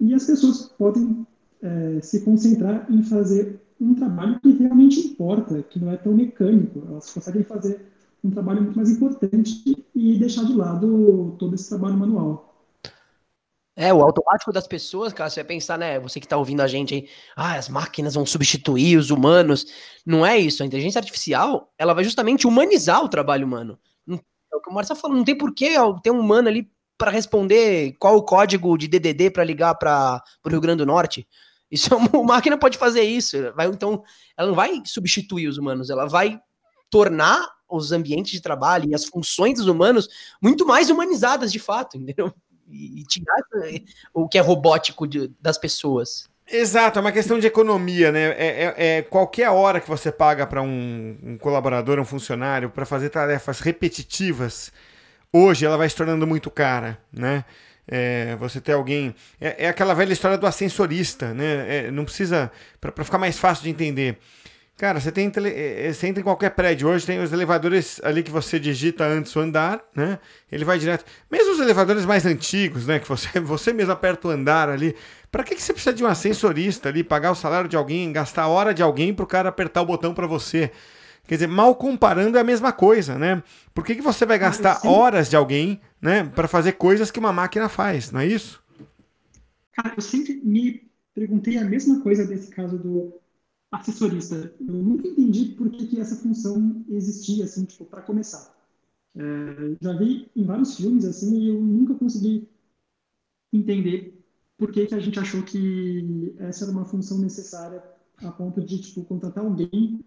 [0.00, 1.26] e as pessoas podem
[1.60, 6.82] é, se concentrar em fazer um trabalho que realmente importa, que não é tão mecânico.
[6.88, 7.86] Elas conseguem fazer
[8.24, 12.46] um trabalho muito mais importante e deixar de lado todo esse trabalho manual.
[13.78, 16.66] É, o automático das pessoas, cara, você vai pensar, né, você que tá ouvindo a
[16.66, 19.66] gente aí, ah, as máquinas vão substituir os humanos.
[20.04, 23.78] Não é isso, a inteligência artificial, ela vai justamente humanizar o trabalho humano.
[24.08, 27.94] É o que o Marcelo falou, não tem porquê ter um humano ali para responder
[27.98, 31.28] qual o código de DDD para ligar para o Rio Grande do Norte.
[31.76, 33.36] Isso é uma máquina pode fazer isso.
[33.54, 34.02] Vai, então,
[34.36, 36.40] ela não vai substituir os humanos, ela vai
[36.90, 40.08] tornar os ambientes de trabalho e as funções dos humanos
[40.40, 42.32] muito mais humanizadas de fato, entendeu?
[42.68, 43.36] e tirar
[44.12, 46.28] o que é robótico de, das pessoas.
[46.48, 48.28] Exato, é uma questão de economia, né?
[48.38, 52.86] É, é, é qualquer hora que você paga para um, um, colaborador, um funcionário, para
[52.86, 54.72] fazer tarefas repetitivas,
[55.32, 57.44] hoje ela vai se tornando muito cara, né?
[57.88, 59.14] É, você ter alguém.
[59.40, 61.86] É, é, aquela velha história do ascensorista, né?
[61.86, 62.50] É, não precisa.
[62.80, 64.18] para ficar mais fácil de entender.
[64.76, 68.22] Cara, você tem eh, eh, você entra em qualquer prédio hoje, tem os elevadores ali
[68.22, 70.18] que você digita antes o andar, né?
[70.52, 71.02] Ele vai direto.
[71.30, 72.98] Mesmo os elevadores mais antigos, né?
[72.98, 74.94] Que você, você mesmo aperta o andar ali.
[75.32, 78.42] Para que, que você precisa de um ascensorista ali, pagar o salário de alguém, gastar
[78.42, 80.70] a hora de alguém para o cara apertar o botão para você?
[81.26, 83.42] Quer dizer, mal comparando é a mesma coisa, né?
[83.74, 87.32] Por que, que você vai gastar horas de alguém, né, para fazer coisas que uma
[87.32, 88.62] máquina faz, não é isso?
[89.72, 93.12] Cara, eu sempre me perguntei a mesma coisa desse caso do
[93.72, 94.54] assessorista.
[94.60, 98.54] Eu nunca entendi por que, que essa função existia, assim, tipo, para começar.
[99.16, 102.48] É, já vi em vários filmes, assim, e eu nunca consegui
[103.52, 104.24] entender
[104.56, 107.82] por que, que a gente achou que essa era uma função necessária
[108.18, 110.04] a ponto de, tipo, contratar alguém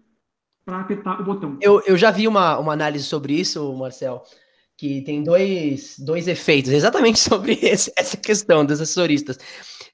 [0.64, 1.58] para apertar o botão.
[1.60, 4.24] Eu, eu já vi uma, uma análise sobre isso, Marcel,
[4.80, 9.38] que tem dois, dois efeitos, exatamente sobre esse, essa questão dos assessoristas.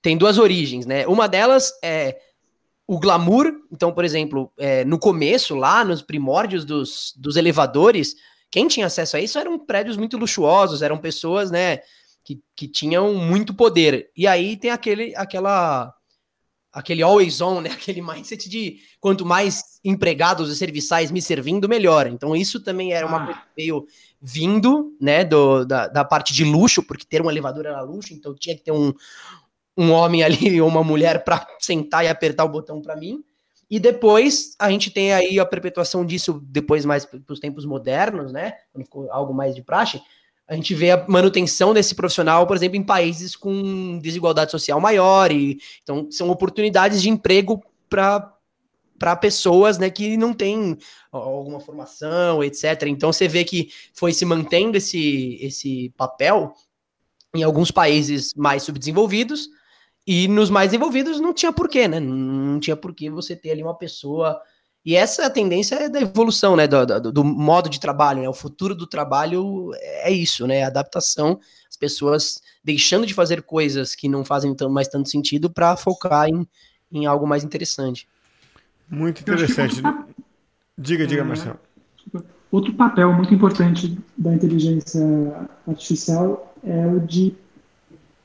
[0.01, 1.05] Tem duas origens, né?
[1.09, 2.17] Uma delas é
[2.87, 3.53] o glamour.
[3.73, 8.15] Então, por exemplo, é, no começo, lá nos primórdios dos, dos elevadores,
[8.49, 11.81] quem tinha acesso a isso eram prédios muito luxuosos, eram pessoas, né,
[12.23, 14.09] que, que tinham muito poder.
[14.17, 15.93] E aí tem aquele, aquela,
[16.77, 22.07] aquele always on, né, aquele mindset de quanto mais empregados e serviçais me servindo, melhor.
[22.07, 23.25] Então isso também era uma ah.
[23.25, 23.87] coisa meio
[24.21, 28.35] vindo, né, do, da, da parte de luxo, porque ter um elevador era luxo, então
[28.35, 28.93] tinha que ter um,
[29.77, 33.25] um homem ali ou uma mulher para sentar e apertar o botão para mim.
[33.69, 38.31] E depois a gente tem aí a perpetuação disso depois mais para os tempos modernos,
[38.33, 38.53] né?
[38.73, 40.01] Quando ficou algo mais de praxe,
[40.49, 45.33] a gente vê a manutenção desse profissional, por exemplo, em países com desigualdade social maior
[45.33, 50.77] e então são oportunidades de emprego para pessoas, né, que não têm
[51.11, 52.85] alguma formação, etc.
[52.87, 56.55] Então você vê que foi se mantendo esse esse papel
[57.35, 59.49] em alguns países mais subdesenvolvidos,
[60.07, 61.99] e nos mais envolvidos não tinha porquê, né?
[61.99, 64.41] Não tinha porquê você ter ali uma pessoa.
[64.87, 66.69] E essa é a tendência é da evolução, né?
[66.69, 68.29] Do, do, do, modo de trabalho, né?
[68.29, 70.63] O futuro do trabalho é isso, né?
[70.63, 75.77] A adaptação, as pessoas deixando de fazer coisas que não fazem mais tanto sentido para
[75.77, 76.47] focar em,
[76.93, 78.07] em algo mais interessante.
[78.89, 79.83] Muito interessante.
[80.79, 81.59] Diga, diga, é, Marcelo.
[82.53, 85.03] Outro papel muito importante da inteligência
[85.67, 87.35] artificial é o de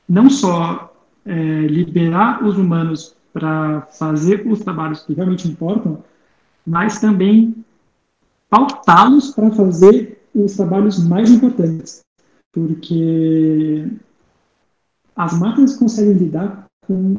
[0.08, 0.94] não só
[1.26, 6.04] é, liberar os humanos para fazer os trabalhos que realmente importam,
[6.66, 7.54] mas também
[8.48, 12.02] pautá-los para fazer os trabalhos mais importantes.
[12.52, 13.88] Porque
[15.16, 17.16] as máquinas conseguem lidar com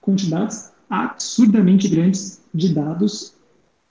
[0.00, 3.34] quantidades absurdamente grandes de dados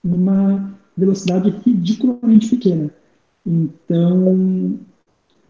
[0.02, 2.90] numa velocidade ridiculamente pequena.
[3.44, 4.78] Então,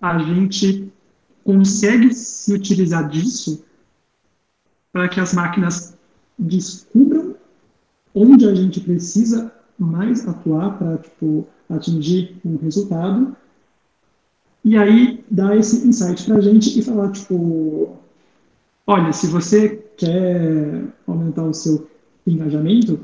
[0.01, 0.93] a gente
[1.45, 3.65] consegue se utilizar disso
[4.93, 5.97] para que as máquinas
[6.39, 7.14] descubram
[8.15, 13.37] onde a gente precisa mais atuar para tipo, atingir um resultado
[14.65, 17.97] e aí dar esse insight para a gente e falar tipo
[18.87, 21.89] olha se você quer aumentar o seu
[22.27, 23.01] engajamento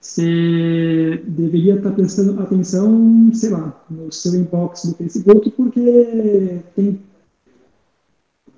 [0.00, 7.00] você deveria estar tá prestando atenção sei lá no seu inbox do Facebook porque tem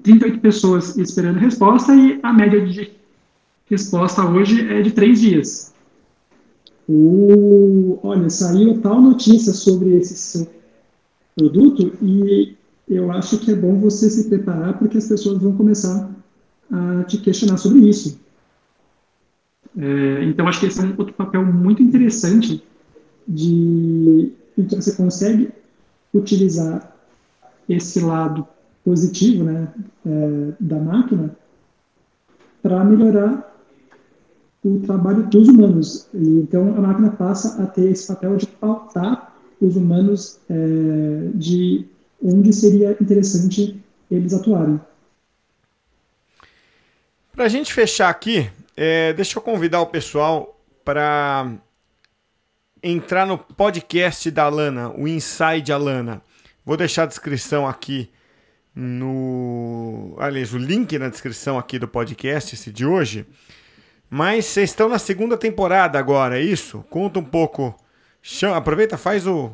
[0.05, 2.93] 38 pessoas esperando resposta e a média de
[3.69, 5.74] resposta hoje é de três dias.
[6.89, 10.51] O, olha, saiu tal notícia sobre esse seu
[11.35, 12.55] produto e
[12.89, 16.11] eu acho que é bom você se preparar porque as pessoas vão começar
[16.71, 18.21] a te questionar sobre isso.
[19.77, 22.63] É, então, acho que esse é um outro papel muito interessante
[23.27, 25.49] de que você consegue
[26.13, 26.95] utilizar
[27.69, 28.47] esse lado
[28.85, 29.73] positivo né,
[30.07, 31.35] é, da máquina
[32.63, 33.54] para melhorar
[34.65, 36.09] o trabalho dos humanos.
[36.15, 41.87] E, então, a máquina passa a ter esse papel de pautar os humanos é, de
[42.23, 44.81] onde seria interessante eles atuarem.
[47.33, 51.53] Para a gente fechar aqui, é, deixa eu convidar o pessoal para
[52.83, 56.23] entrar no podcast da Alana, o Inside Alana.
[56.65, 58.11] Vou deixar a descrição aqui
[58.75, 60.15] no.
[60.19, 63.27] Aliás, o link na descrição aqui do podcast, esse de hoje.
[64.15, 66.85] Mas vocês estão na segunda temporada agora, é isso?
[66.89, 67.75] Conta um pouco.
[68.23, 69.51] Chama, aproveita, faz o,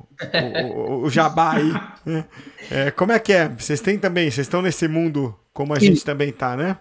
[0.77, 1.73] o, o, jabá aí.
[2.05, 2.27] Né?
[2.71, 3.49] É, como é que é?
[3.49, 6.05] Vocês têm também, vocês estão nesse mundo como a gente isso.
[6.05, 6.77] também tá, né?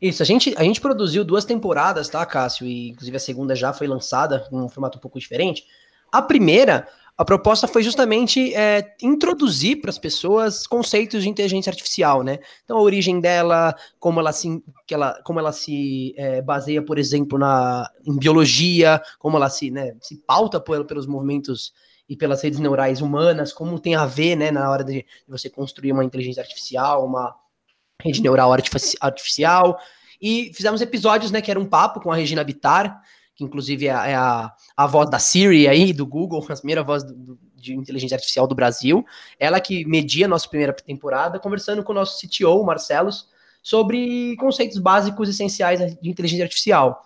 [0.00, 2.68] Isso, a gente, a gente produziu duas temporadas, tá, Cássio?
[2.68, 5.64] E inclusive a segunda já foi lançada, num formato um pouco diferente.
[6.12, 6.86] A primeira,
[7.16, 12.40] a proposta foi justamente é, introduzir para as pessoas conceitos de inteligência artificial, né?
[12.64, 16.98] Então, a origem dela, como ela se, que ela, como ela se é, baseia, por
[16.98, 21.72] exemplo, na, em biologia, como ela se, né, se pauta por, pelos movimentos
[22.08, 25.48] e pelas redes neurais humanas, como tem a ver, né, na hora de, de você
[25.48, 27.32] construir uma inteligência artificial, uma
[28.02, 29.78] rede neural artificial.
[30.20, 33.00] E fizemos episódios, né, que era um papo com a Regina Bittar,
[33.34, 37.02] que inclusive é, é a, a voz da Siri aí, do Google, a primeira voz
[37.02, 39.04] do, do, de inteligência artificial do Brasil.
[39.38, 43.28] Ela que media a nossa primeira temporada, conversando com o nosso CTO, Marcelos,
[43.62, 47.02] sobre conceitos básicos essenciais de inteligência artificial.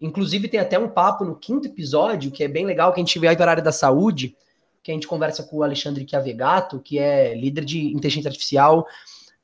[0.00, 3.18] Inclusive, tem até um papo no quinto episódio, que é bem legal, que a gente
[3.18, 4.36] vai para a área da saúde,
[4.82, 8.86] que a gente conversa com o Alexandre Chiavegato, que é líder de inteligência artificial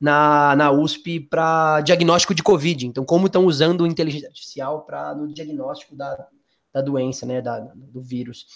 [0.01, 2.87] na, na USP para diagnóstico de Covid.
[2.87, 6.27] Então, como estão usando inteligência artificial para no diagnóstico da,
[6.73, 8.47] da doença, né, da, do vírus.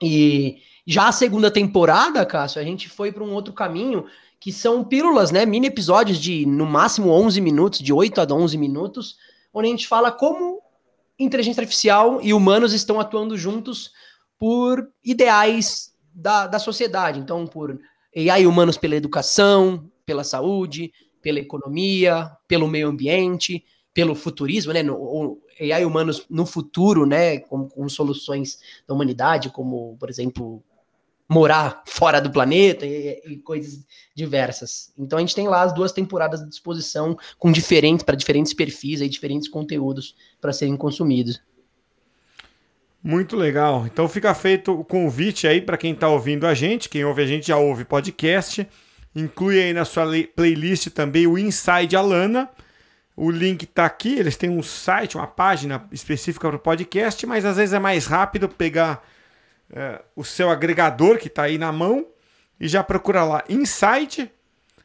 [0.00, 4.06] E já a segunda temporada, Cássio, a gente foi para um outro caminho,
[4.38, 8.56] que são pílulas, né, mini episódios de no máximo 11 minutos, de 8 a 11
[8.56, 9.16] minutos,
[9.52, 10.62] onde a gente fala como
[11.18, 13.90] inteligência artificial e humanos estão atuando juntos
[14.38, 17.18] por ideais da, da sociedade.
[17.18, 17.76] Então, por
[18.16, 20.90] AI humanos pela educação, pela saúde,
[21.20, 24.82] pela economia, pelo meio ambiente, pelo futurismo, né?
[24.82, 27.40] No, AI humanos no futuro, né?
[27.40, 30.62] Com, com soluções da humanidade, como, por exemplo,
[31.28, 33.84] morar fora do planeta e, e, coisas
[34.14, 34.94] diversas.
[34.96, 39.02] Então a gente tem lá as duas temporadas à disposição com diferentes para diferentes perfis
[39.02, 41.38] e diferentes conteúdos para serem consumidos.
[43.04, 43.84] Muito legal.
[43.84, 47.26] Então fica feito o convite aí para quem está ouvindo a gente, quem ouve a
[47.26, 48.66] gente já ouve podcast,
[49.14, 52.48] inclui aí na sua playlist também o Inside Alana.
[53.16, 57.44] O link está aqui, eles têm um site, uma página específica para o podcast, mas
[57.44, 59.04] às vezes é mais rápido pegar
[59.72, 62.06] é, o seu agregador que está aí na mão
[62.60, 64.30] e já procura lá Inside,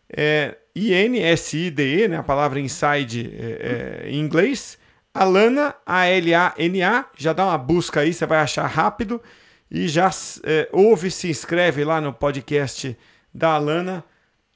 [0.09, 4.79] é, I-N-S-I-D-E, né, a palavra Inside é, é, em inglês,
[5.13, 9.21] Alana, A-L-A-N-A, já dá uma busca aí, você vai achar rápido
[9.69, 10.09] e já
[10.43, 12.97] é, ouve, se inscreve lá no podcast
[13.31, 14.03] da Alana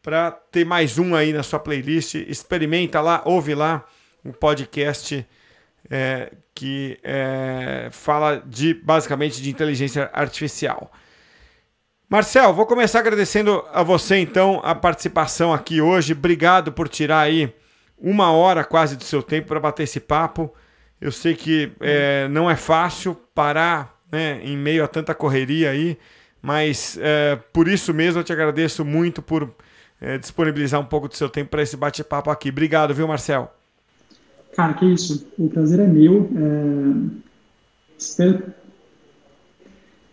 [0.08, 2.16] para ter mais um aí na sua playlist.
[2.16, 3.84] Experimenta lá, ouve lá
[4.24, 5.28] o podcast
[5.91, 10.89] é, que é, fala de basicamente de inteligência artificial.
[12.08, 16.14] Marcel, vou começar agradecendo a você então a participação aqui hoje.
[16.14, 17.53] Obrigado por tirar aí
[17.97, 20.55] uma hora quase do seu tempo para bater esse papo.
[21.01, 25.97] Eu sei que é, não é fácil parar né, em meio a tanta correria aí,
[26.41, 29.53] mas é, por isso mesmo eu te agradeço muito por
[30.00, 32.50] é, disponibilizar um pouco do seu tempo para esse bate-papo aqui.
[32.50, 33.54] Obrigado, viu, Marcel?
[34.56, 35.28] Cara, que isso.
[35.38, 36.30] O prazer é meu.
[36.36, 37.28] É...
[37.98, 38.43] Espero...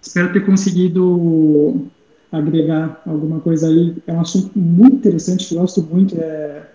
[0.00, 1.90] Espero ter conseguido
[2.30, 3.96] agregar alguma coisa aí.
[4.06, 6.14] É um assunto muito interessante, que eu gosto muito.
[6.18, 6.68] É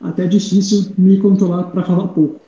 [0.00, 2.40] até difícil me controlar para falar pouco.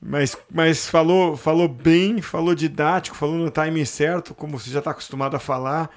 [0.00, 4.90] Mas, mas falou, falou bem, falou didático, falou no timing certo, como você já está
[4.90, 5.90] acostumado a falar.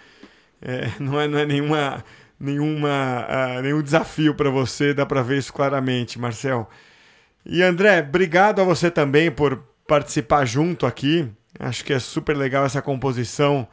[0.61, 2.03] É, não, é, não é nenhuma,
[2.39, 6.69] nenhuma, uh, nenhum desafio para você, dá para ver isso claramente, Marcel.
[7.45, 11.27] E André, obrigado a você também por participar junto aqui.
[11.59, 13.67] Acho que é super legal essa composição,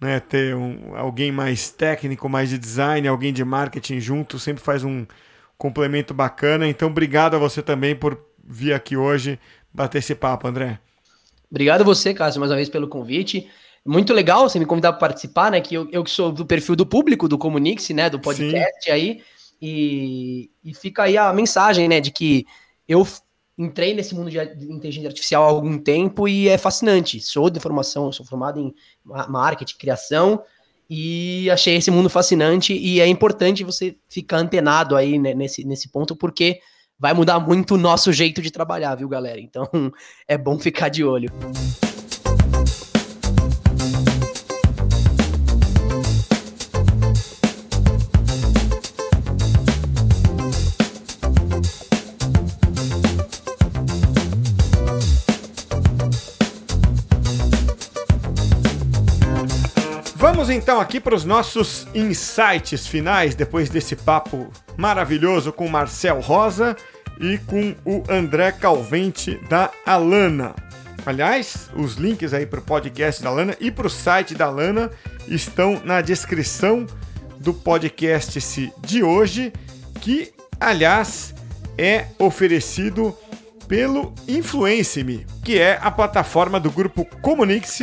[0.00, 0.20] né?
[0.20, 5.06] Ter um, alguém mais técnico, mais de design, alguém de marketing junto, sempre faz um
[5.56, 6.66] complemento bacana.
[6.66, 9.38] Então, obrigado a você também por vir aqui hoje
[9.72, 10.78] bater esse papo, André.
[11.50, 13.48] Obrigado a você, Cássio, mais uma vez pelo convite.
[13.84, 15.60] Muito legal você me convidar para participar, né?
[15.60, 18.10] Que eu, eu que sou do perfil do público do Comunix, né?
[18.10, 18.90] Do podcast Sim.
[18.90, 19.22] aí.
[19.60, 22.00] E, e fica aí a mensagem, né?
[22.00, 22.46] De que
[22.86, 23.06] eu
[23.56, 24.38] entrei nesse mundo de
[24.72, 27.20] inteligência artificial há algum tempo e é fascinante.
[27.20, 28.74] Sou de formação, sou formado em
[29.28, 30.42] marketing, criação
[30.88, 35.88] e achei esse mundo fascinante e é importante você ficar antenado aí né, nesse, nesse
[35.88, 36.60] ponto porque
[36.98, 39.40] vai mudar muito o nosso jeito de trabalhar, viu, galera?
[39.40, 39.68] Então
[40.26, 41.30] é bom ficar de olho.
[60.52, 66.76] Então aqui para os nossos insights finais, depois desse papo maravilhoso com Marcel Rosa
[67.20, 70.56] e com o André Calvente da Alana.
[71.06, 74.90] Aliás, os links aí para o podcast da Alana e para o site da Alana
[75.28, 76.84] estão na descrição
[77.38, 79.52] do podcast de hoje,
[80.00, 81.32] que, aliás,
[81.78, 83.16] é oferecido
[83.68, 87.80] pelo Influence-me, que é a plataforma do grupo Comunix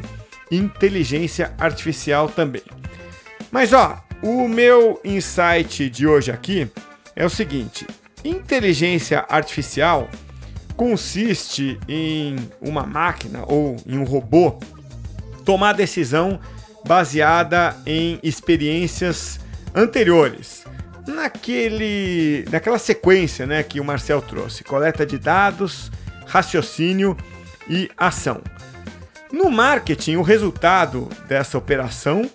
[0.51, 2.61] inteligência artificial também.
[3.51, 6.69] Mas ó, o meu insight de hoje aqui
[7.15, 7.87] é o seguinte:
[8.23, 10.07] inteligência artificial
[10.77, 14.59] consiste em uma máquina ou em um robô
[15.45, 16.39] tomar decisão
[16.85, 19.39] baseada em experiências
[19.73, 20.65] anteriores.
[21.07, 25.91] Naquele, naquela sequência né, que o Marcel trouxe: coleta de dados,
[26.25, 27.15] raciocínio
[27.69, 28.41] e ação.
[29.31, 32.29] No marketing, o resultado dessa operação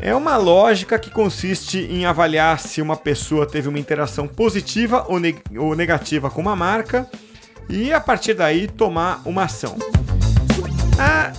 [0.00, 5.20] é uma lógica que consiste em avaliar se uma pessoa teve uma interação positiva ou,
[5.20, 7.06] neg ou negativa com uma marca
[7.68, 9.76] e a partir daí tomar uma ação.
[10.98, 11.32] A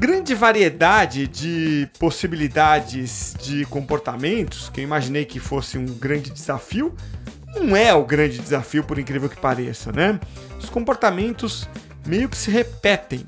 [0.00, 6.96] grande variedade de possibilidades de comportamentos, que eu imaginei que fosse um grande desafio,
[7.54, 10.18] não é o grande desafio, por incrível que pareça, né?
[10.58, 11.68] Os comportamentos
[12.06, 13.26] meio que se repetem,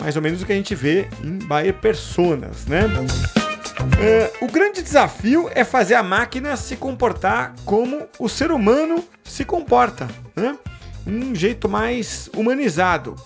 [0.00, 2.84] mais ou menos o que a gente vê em Bayer Personas, né?
[4.02, 9.44] É, o grande desafio é fazer a máquina se comportar como o ser humano se
[9.44, 10.56] comporta, né?
[11.06, 13.16] um jeito mais humanizado.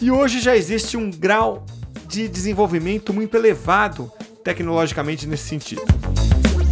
[0.00, 1.64] E hoje já existe um grau
[2.06, 4.10] de desenvolvimento muito elevado
[4.44, 5.82] tecnologicamente nesse sentido.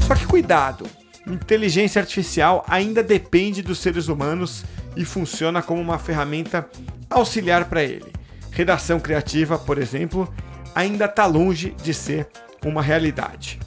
[0.07, 0.87] Só que cuidado,
[1.27, 4.65] inteligência artificial ainda depende dos seres humanos
[4.97, 6.69] e funciona como uma ferramenta
[7.11, 8.13] auxiliar para ele.
[8.51, 10.33] Redação criativa, por exemplo,
[10.75, 12.29] ainda está longe de ser
[12.65, 13.59] uma realidade.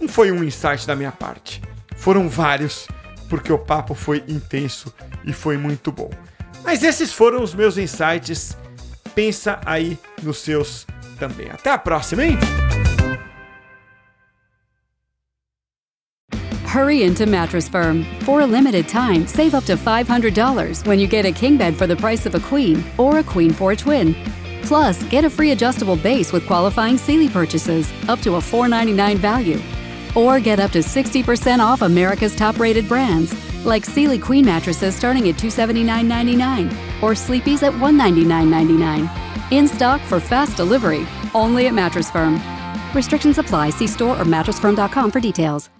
[0.00, 1.62] Não foi um insight da minha parte,
[1.96, 2.88] foram vários,
[3.28, 4.92] porque o papo foi intenso
[5.24, 6.10] e foi muito bom.
[6.64, 8.56] Mas esses foram os meus insights.
[9.14, 10.86] Pensa aí nos seus
[11.22, 11.48] também.
[11.50, 12.38] Até a próxima, hein?
[16.66, 18.04] Hurry into Mattress Firm.
[18.24, 21.86] For a limited time, save up to $500 when you get a king bed for
[21.86, 24.16] the price of a queen or a queen for a twin.
[24.62, 29.60] Plus, get a free adjustable base with qualifying Sealy purchases up to a 499 value.
[30.14, 35.28] Or get up to 60% off America's top rated brands like Sealy Queen mattresses starting
[35.28, 39.31] at $279.99 or Sleepy's at $199.99.
[39.52, 42.40] In stock for fast delivery, only at Mattress Firm.
[42.94, 43.68] Restrictions apply.
[43.68, 45.71] See store or mattressfirm.com for details.